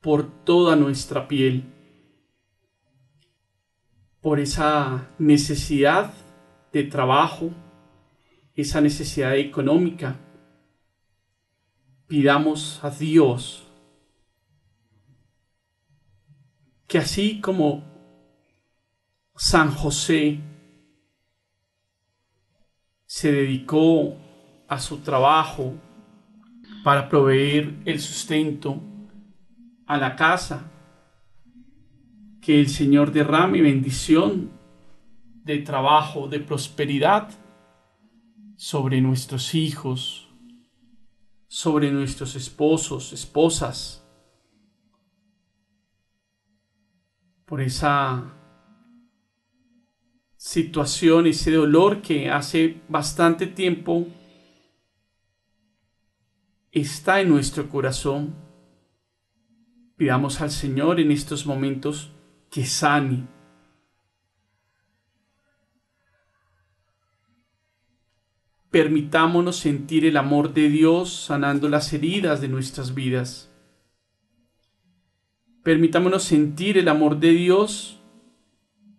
[0.00, 1.72] por toda nuestra piel,
[4.20, 6.12] por esa necesidad
[6.72, 7.52] de trabajo,
[8.56, 10.16] esa necesidad económica.
[12.08, 13.68] Pidamos a Dios
[16.88, 17.84] que así como
[19.36, 20.40] San José
[23.08, 24.18] se dedicó
[24.68, 25.72] a su trabajo
[26.84, 28.82] para proveer el sustento
[29.86, 30.70] a la casa,
[32.42, 34.50] que el Señor derrame bendición
[35.42, 37.30] de trabajo, de prosperidad
[38.56, 40.28] sobre nuestros hijos,
[41.46, 44.06] sobre nuestros esposos, esposas,
[47.46, 48.37] por esa
[50.48, 54.06] situación, ese dolor que hace bastante tiempo
[56.72, 58.34] está en nuestro corazón.
[59.98, 62.12] Pidamos al Señor en estos momentos
[62.50, 63.26] que sane.
[68.70, 73.52] Permitámonos sentir el amor de Dios sanando las heridas de nuestras vidas.
[75.62, 78.00] Permitámonos sentir el amor de Dios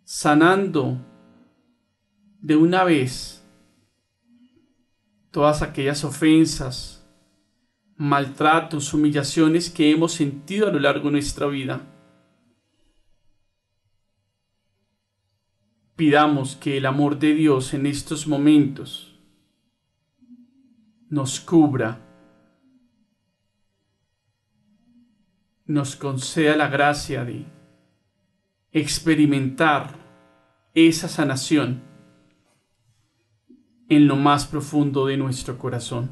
[0.03, 1.08] sanando
[2.41, 3.43] de una vez
[5.31, 7.05] todas aquellas ofensas,
[7.95, 11.81] maltratos, humillaciones que hemos sentido a lo largo de nuestra vida.
[15.95, 19.19] Pidamos que el amor de Dios en estos momentos
[21.09, 21.99] nos cubra,
[25.65, 27.45] nos conceda la gracia de
[28.71, 29.93] experimentar
[30.73, 31.88] esa sanación
[33.89, 36.11] en lo más profundo de nuestro corazón.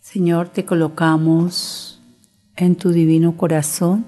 [0.00, 2.00] Señor, te colocamos
[2.56, 4.06] en tu divino corazón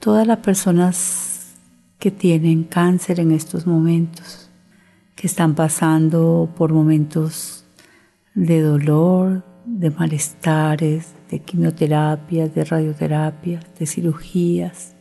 [0.00, 1.54] todas las personas
[2.00, 4.50] que tienen cáncer en estos momentos,
[5.14, 7.64] que están pasando por momentos
[8.34, 14.96] de dolor, de malestares, de quimioterapias, de radioterapias, de cirugías.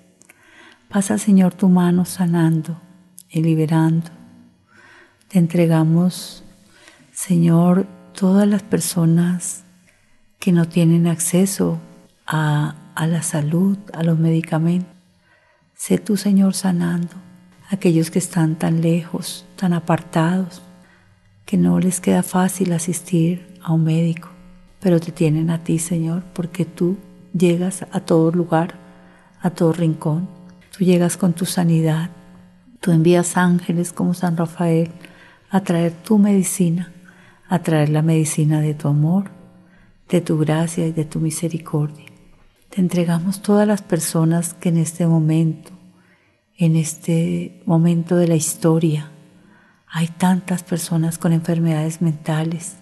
[0.87, 2.84] Pasa, Señor, tu mano sanando
[3.35, 4.09] y liberando.
[5.27, 6.43] Te entregamos,
[7.11, 9.65] Señor, todas las personas
[10.39, 11.79] que no tienen acceso
[12.25, 14.89] a, a la salud, a los medicamentos.
[15.75, 17.13] Sé tú, Señor, sanando
[17.69, 20.61] aquellos que están tan lejos, tan apartados,
[21.45, 24.29] que no les queda fácil asistir a un médico,
[24.79, 26.97] pero te tienen a ti, Señor, porque tú
[27.37, 28.75] llegas a todo lugar,
[29.41, 30.29] a todo rincón.
[30.75, 32.09] Tú llegas con tu sanidad.
[32.85, 34.91] Tú envías ángeles como San Rafael
[35.49, 36.93] a traer tu medicina,
[37.49, 39.31] a traer la medicina de tu amor,
[40.07, 42.05] de tu gracia y de tu misericordia.
[42.69, 45.71] Te entregamos todas las personas que en este momento,
[46.57, 49.09] en este momento de la historia,
[49.87, 52.75] hay tantas personas con enfermedades mentales,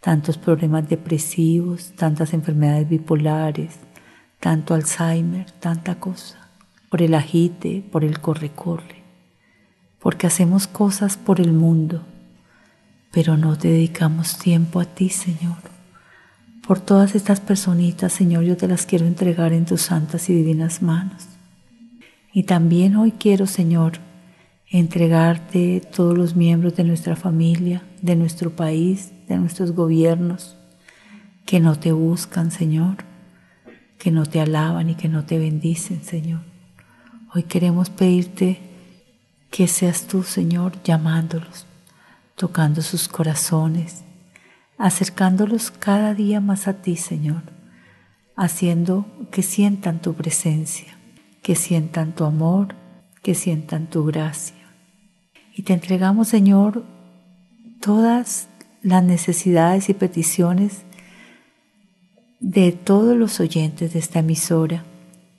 [0.00, 3.76] tantos problemas depresivos, tantas enfermedades bipolares,
[4.40, 6.48] tanto Alzheimer, tanta cosa,
[6.90, 9.03] por el agite, por el corre-corre,
[10.04, 12.02] porque hacemos cosas por el mundo,
[13.10, 15.56] pero no dedicamos tiempo a ti, Señor.
[16.66, 20.82] Por todas estas personitas, Señor, yo te las quiero entregar en tus santas y divinas
[20.82, 21.24] manos.
[22.34, 23.92] Y también hoy quiero, Señor,
[24.68, 30.54] entregarte todos los miembros de nuestra familia, de nuestro país, de nuestros gobiernos,
[31.46, 32.98] que no te buscan, Señor,
[33.96, 36.42] que no te alaban y que no te bendicen, Señor.
[37.34, 38.73] Hoy queremos pedirte
[39.54, 41.64] que seas tú, Señor, llamándolos,
[42.34, 44.02] tocando sus corazones,
[44.78, 47.42] acercándolos cada día más a ti, Señor,
[48.34, 50.98] haciendo que sientan tu presencia,
[51.40, 52.74] que sientan tu amor,
[53.22, 54.56] que sientan tu gracia.
[55.54, 56.82] Y te entregamos, Señor,
[57.80, 58.48] todas
[58.82, 60.82] las necesidades y peticiones
[62.40, 64.82] de todos los oyentes de esta emisora,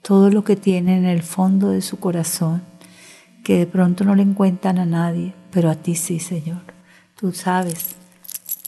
[0.02, 2.62] todo lo que tienen en el fondo de su corazón,
[3.46, 6.64] que de pronto no le encuentran a nadie, pero a ti sí, Señor.
[7.16, 7.96] Tú sabes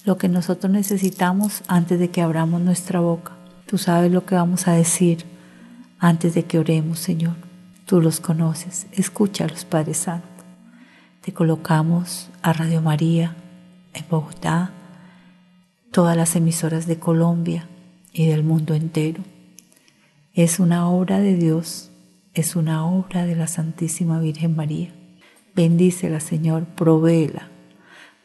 [0.06, 3.32] lo que nosotros necesitamos antes de que abramos nuestra boca.
[3.66, 5.26] Tú sabes lo que vamos a decir
[5.98, 7.34] antes de que oremos, Señor.
[7.88, 8.86] Tú los conoces.
[8.92, 10.28] Escúchalos, Padre Santo.
[11.22, 13.36] Te colocamos a Radio María
[13.96, 14.70] en Bogotá,
[15.92, 17.68] todas las emisoras de Colombia
[18.14, 19.24] y del mundo entero.
[20.36, 21.87] Es una obra de Dios,
[22.42, 24.94] es una obra de la Santísima Virgen María.
[25.56, 27.50] Bendícela, Señor, provéela.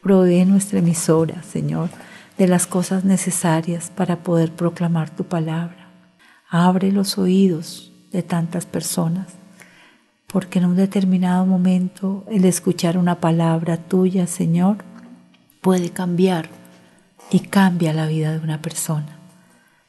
[0.01, 1.89] Provee nuestra emisora, Señor,
[2.37, 5.89] de las cosas necesarias para poder proclamar tu palabra.
[6.49, 9.27] Abre los oídos de tantas personas
[10.33, 14.77] porque en un determinado momento el escuchar una palabra tuya, Señor,
[15.61, 16.49] puede cambiar
[17.29, 19.19] y cambia la vida de una persona.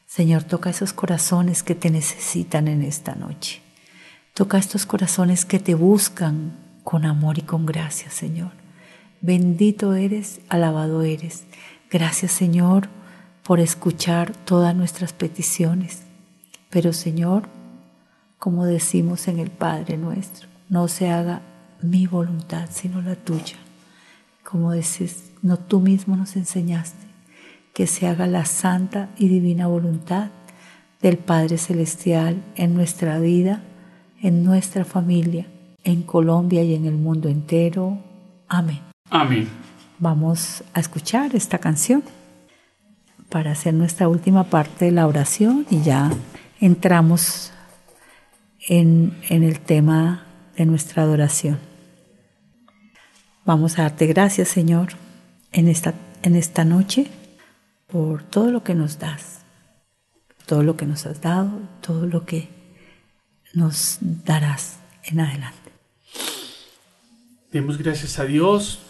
[0.06, 3.63] Señor, toca esos corazones que te necesitan en esta noche.
[4.34, 8.50] Toca estos corazones que te buscan con amor y con gracia, Señor.
[9.20, 11.44] Bendito eres, alabado eres.
[11.88, 12.88] Gracias, Señor,
[13.44, 16.02] por escuchar todas nuestras peticiones.
[16.68, 17.44] Pero, Señor,
[18.40, 21.42] como decimos en el Padre nuestro, no se haga
[21.80, 23.58] mi voluntad, sino la tuya.
[24.42, 27.06] Como dices, no tú mismo nos enseñaste,
[27.72, 30.30] que se haga la santa y divina voluntad
[31.00, 33.62] del Padre Celestial en nuestra vida,
[34.24, 35.46] en nuestra familia,
[35.84, 37.98] en Colombia y en el mundo entero.
[38.48, 38.80] Amén.
[39.10, 39.46] Amén.
[39.98, 42.02] Vamos a escuchar esta canción
[43.28, 46.10] para hacer nuestra última parte de la oración y ya
[46.58, 47.52] entramos
[48.66, 50.24] en, el tema
[50.56, 51.58] de nuestra adoración.
[53.44, 54.88] Vamos a darte gracias, Señor,
[55.52, 57.08] en esta, en esta noche
[57.88, 59.40] por todo lo que nos das,
[60.46, 62.53] todo lo que nos has dado, todo lo que
[63.54, 65.70] nos darás en adelante.
[67.52, 68.80] Demos gracias a Dios,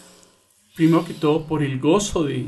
[0.75, 2.47] primero que todo por el gozo de,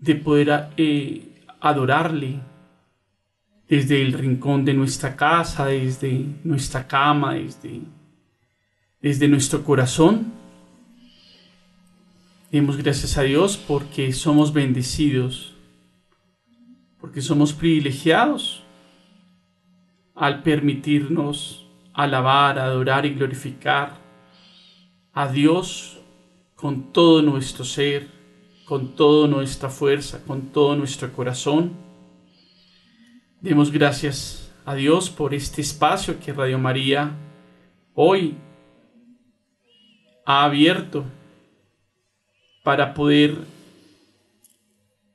[0.00, 2.40] de poder eh, adorarle,
[3.68, 7.80] desde el rincón de nuestra casa, desde nuestra cama, desde,
[9.00, 10.32] desde nuestro corazón.
[12.52, 15.54] Demos gracias a Dios porque somos bendecidos
[17.04, 18.63] porque somos privilegiados
[20.14, 23.98] al permitirnos alabar, adorar y glorificar
[25.12, 26.00] a Dios
[26.54, 28.08] con todo nuestro ser,
[28.64, 31.72] con toda nuestra fuerza, con todo nuestro corazón.
[33.40, 37.12] Demos gracias a Dios por este espacio que Radio María
[37.94, 38.34] hoy
[40.24, 41.04] ha abierto
[42.62, 43.36] para poder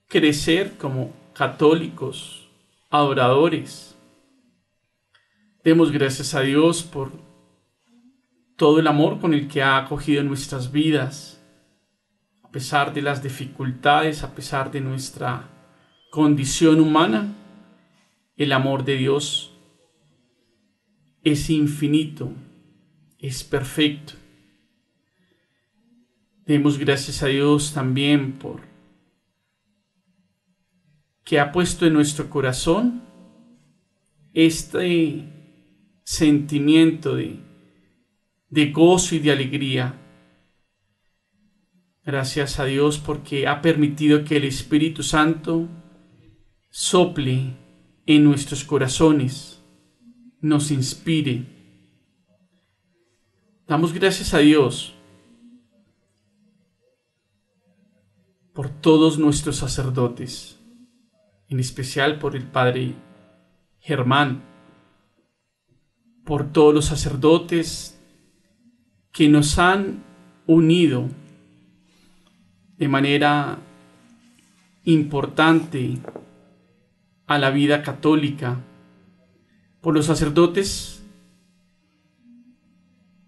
[0.08, 2.48] crecer como católicos,
[2.90, 3.89] adoradores.
[5.64, 7.12] Demos gracias a Dios por
[8.56, 11.44] todo el amor con el que ha acogido nuestras vidas,
[12.44, 15.50] a pesar de las dificultades, a pesar de nuestra
[16.12, 17.36] condición humana,
[18.38, 19.52] el amor de Dios
[21.24, 22.32] es infinito,
[23.18, 24.14] es perfecto.
[26.46, 28.62] Demos gracias a Dios también por
[31.26, 33.04] que ha puesto en nuestro corazón
[34.34, 35.39] este
[36.10, 37.40] sentimiento de,
[38.50, 39.94] de gozo y de alegría.
[42.04, 45.70] Gracias a Dios porque ha permitido que el Espíritu Santo
[46.72, 47.54] sople
[48.08, 49.64] en nuestros corazones,
[50.42, 51.46] nos inspire.
[53.68, 54.96] Damos gracias a Dios
[58.56, 60.60] por todos nuestros sacerdotes,
[61.50, 62.96] en especial por el Padre
[63.78, 64.49] Germán,
[66.30, 68.00] por todos los sacerdotes
[69.12, 70.04] que nos han
[70.46, 71.10] unido
[72.78, 73.58] de manera
[74.84, 75.98] importante
[77.26, 78.64] a la vida católica,
[79.82, 81.04] por los sacerdotes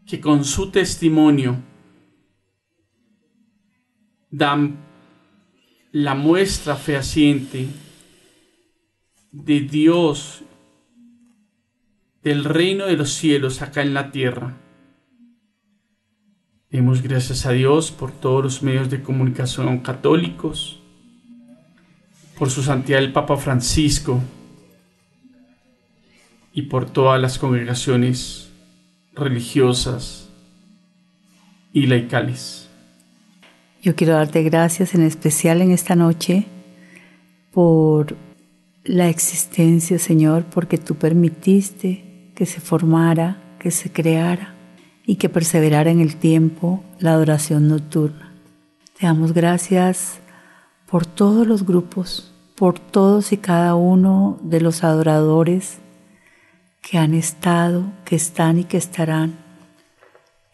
[0.06, 1.58] que con su testimonio
[4.30, 4.78] dan
[5.92, 7.66] la muestra fehaciente
[9.32, 10.44] de Dios,
[12.24, 14.58] del reino de los cielos acá en la tierra.
[16.70, 20.80] Demos gracias a Dios por todos los medios de comunicación católicos,
[22.38, 24.22] por su santidad el Papa Francisco
[26.54, 28.50] y por todas las congregaciones
[29.14, 30.30] religiosas
[31.74, 32.70] y laicales.
[33.82, 36.46] Yo quiero darte gracias en especial en esta noche
[37.52, 38.16] por
[38.84, 42.11] la existencia, Señor, porque tú permitiste
[42.42, 44.56] que se formara, que se creara
[45.06, 48.34] y que perseverara en el tiempo la adoración nocturna.
[48.98, 50.18] Te damos gracias
[50.88, 55.78] por todos los grupos por todos y cada uno de los adoradores
[56.82, 59.38] que han estado, que están y que estarán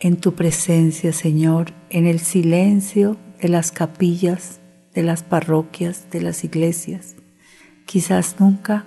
[0.01, 4.59] en tu presencia, Señor, en el silencio de las capillas,
[4.93, 7.15] de las parroquias, de las iglesias.
[7.85, 8.83] Quizás nunca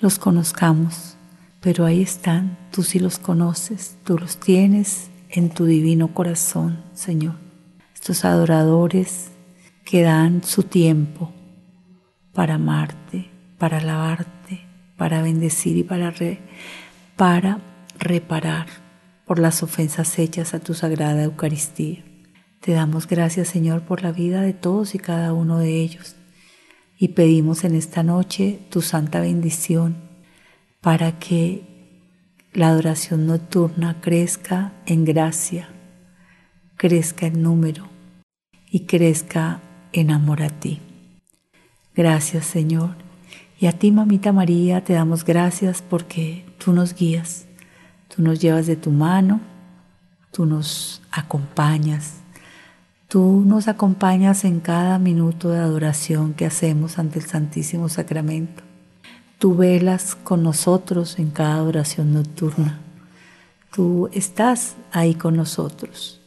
[0.00, 1.16] los conozcamos,
[1.60, 7.34] pero ahí están, tú sí los conoces, tú los tienes en tu divino corazón, Señor.
[7.94, 9.30] Estos adoradores
[9.84, 11.32] que dan su tiempo,
[12.32, 16.14] para amarte, para alabarte, para bendecir y para,
[17.16, 17.60] para
[17.98, 18.66] reparar
[19.26, 22.02] por las ofensas hechas a tu sagrada Eucaristía.
[22.60, 26.16] Te damos gracias, Señor, por la vida de todos y cada uno de ellos.
[26.98, 30.09] Y pedimos en esta noche tu santa bendición
[30.80, 31.62] para que
[32.52, 35.68] la adoración nocturna crezca en gracia,
[36.76, 37.88] crezca en número
[38.70, 39.60] y crezca
[39.92, 40.80] en amor a ti.
[41.94, 42.96] Gracias Señor.
[43.58, 47.46] Y a ti, mamita María, te damos gracias porque tú nos guías,
[48.08, 49.40] tú nos llevas de tu mano,
[50.32, 52.14] tú nos acompañas,
[53.06, 58.69] tú nos acompañas en cada minuto de adoración que hacemos ante el Santísimo Sacramento.
[59.40, 62.78] Tú velas con nosotros en cada adoración nocturna.
[63.74, 66.20] Tú estás ahí con nosotros.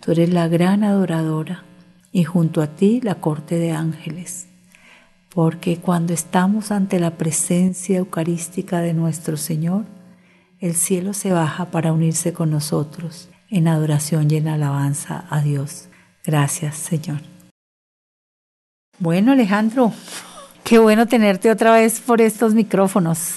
[0.00, 1.64] Tú eres la gran adoradora
[2.12, 4.46] y junto a ti la corte de ángeles
[5.34, 9.84] porque cuando estamos ante la presencia eucarística de nuestro Señor,
[10.58, 15.88] el cielo se baja para unirse con nosotros en adoración y en alabanza a Dios.
[16.24, 17.20] Gracias, Señor.
[18.98, 19.92] Bueno, Alejandro,
[20.64, 23.34] qué bueno tenerte otra vez por estos micrófonos.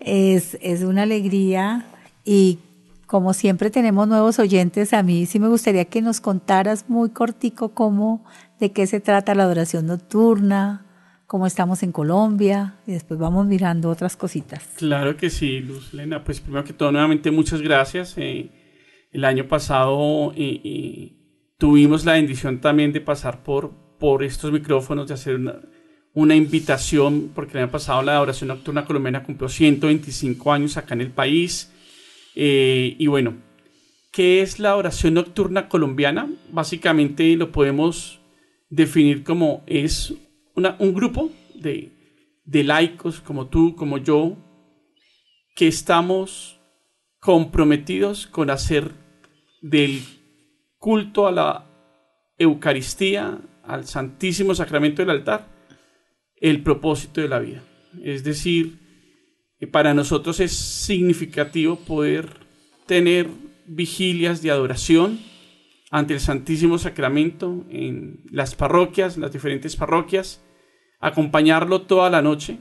[0.00, 1.86] Es, es una alegría
[2.24, 2.58] y
[3.06, 7.74] como siempre tenemos nuevos oyentes, a mí sí me gustaría que nos contaras muy cortico
[7.74, 8.24] cómo,
[8.58, 10.86] de qué se trata la adoración nocturna,
[11.26, 14.66] cómo estamos en Colombia y después vamos mirando otras cositas.
[14.76, 16.24] Claro que sí, Luz Lena.
[16.24, 18.14] Pues primero que todo, nuevamente muchas gracias.
[18.16, 18.50] Eh,
[19.12, 21.12] el año pasado eh, eh,
[21.58, 25.60] tuvimos la bendición también de pasar por, por estos micrófonos, de hacer una
[26.14, 31.10] invitación, porque el año pasado la adoración nocturna colombiana cumplió 125 años acá en el
[31.10, 31.72] país.
[32.34, 33.36] Eh, y bueno,
[34.10, 36.30] ¿qué es la oración nocturna colombiana?
[36.50, 38.20] Básicamente lo podemos
[38.68, 40.14] definir como es
[40.54, 41.92] un grupo de,
[42.44, 44.36] de laicos como tú, como yo,
[45.54, 46.60] que estamos
[47.20, 48.92] comprometidos con hacer
[49.60, 50.02] del
[50.78, 51.66] culto a la
[52.36, 55.51] Eucaristía, al Santísimo Sacramento del altar,
[56.42, 57.62] el propósito de la vida.
[58.02, 58.78] Es decir,
[59.70, 62.28] para nosotros es significativo poder
[62.86, 63.28] tener
[63.66, 65.20] vigilias de adoración
[65.90, 70.44] ante el Santísimo Sacramento en las parroquias, las diferentes parroquias,
[71.00, 72.58] acompañarlo toda la noche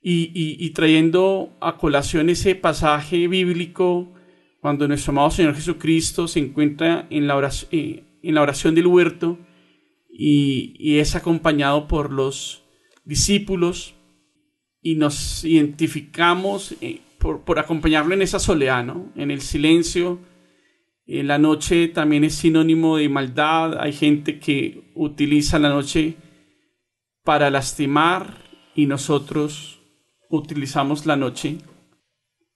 [0.00, 4.14] y, trayendo a colación ese pasaje bíblico
[4.60, 8.86] cuando nuestro amado Señor Jesucristo se encuentra en la oración, eh, en la oración del
[8.86, 9.38] huerto
[10.12, 12.61] y, es acompañado por los
[13.04, 13.94] discípulos
[14.80, 18.84] y nos identificamos eh, por, acompañarlo en esa soledad,
[19.16, 20.18] en el silencio.
[21.06, 23.78] En la noche también es sinónimo de maldad.
[23.80, 26.16] Hay gente que utiliza la noche
[27.22, 28.38] para lastimar
[28.74, 29.80] y nosotros
[30.30, 31.58] utilizamos la noche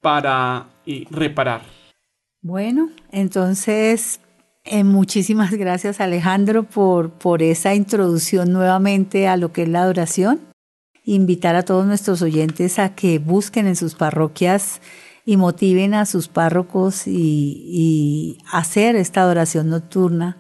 [0.01, 1.63] para eh, reparar.
[2.41, 4.21] Bueno, entonces
[4.67, 10.41] eh, muchísimas gracias Alejandro por, por esa introducción nuevamente a lo que es la adoración.
[11.05, 14.81] Invitar a todos nuestros oyentes a que busquen en sus parroquias
[15.25, 20.37] y motiven a sus párrocos y, y hacer esta adoración nocturna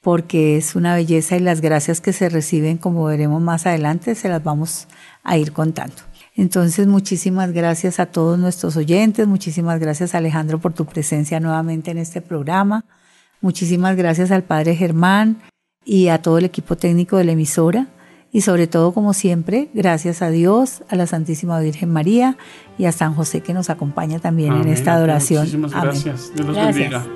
[0.00, 4.28] porque es una belleza y las gracias que se reciben, como veremos más adelante, se
[4.28, 4.86] las vamos
[5.24, 5.96] a ir contando.
[6.34, 11.98] Entonces, muchísimas gracias a todos nuestros oyentes, muchísimas gracias Alejandro por tu presencia nuevamente en
[11.98, 12.84] este programa.
[13.40, 15.38] Muchísimas gracias al Padre Germán
[15.84, 17.88] y a todo el equipo técnico de la emisora.
[18.30, 22.36] Y sobre todo, como siempre, gracias a Dios, a la Santísima Virgen María
[22.76, 25.44] y a San José que nos acompaña también en esta adoración.
[25.44, 26.32] Muchísimas gracias.
[26.34, 27.06] Dios los bendiga.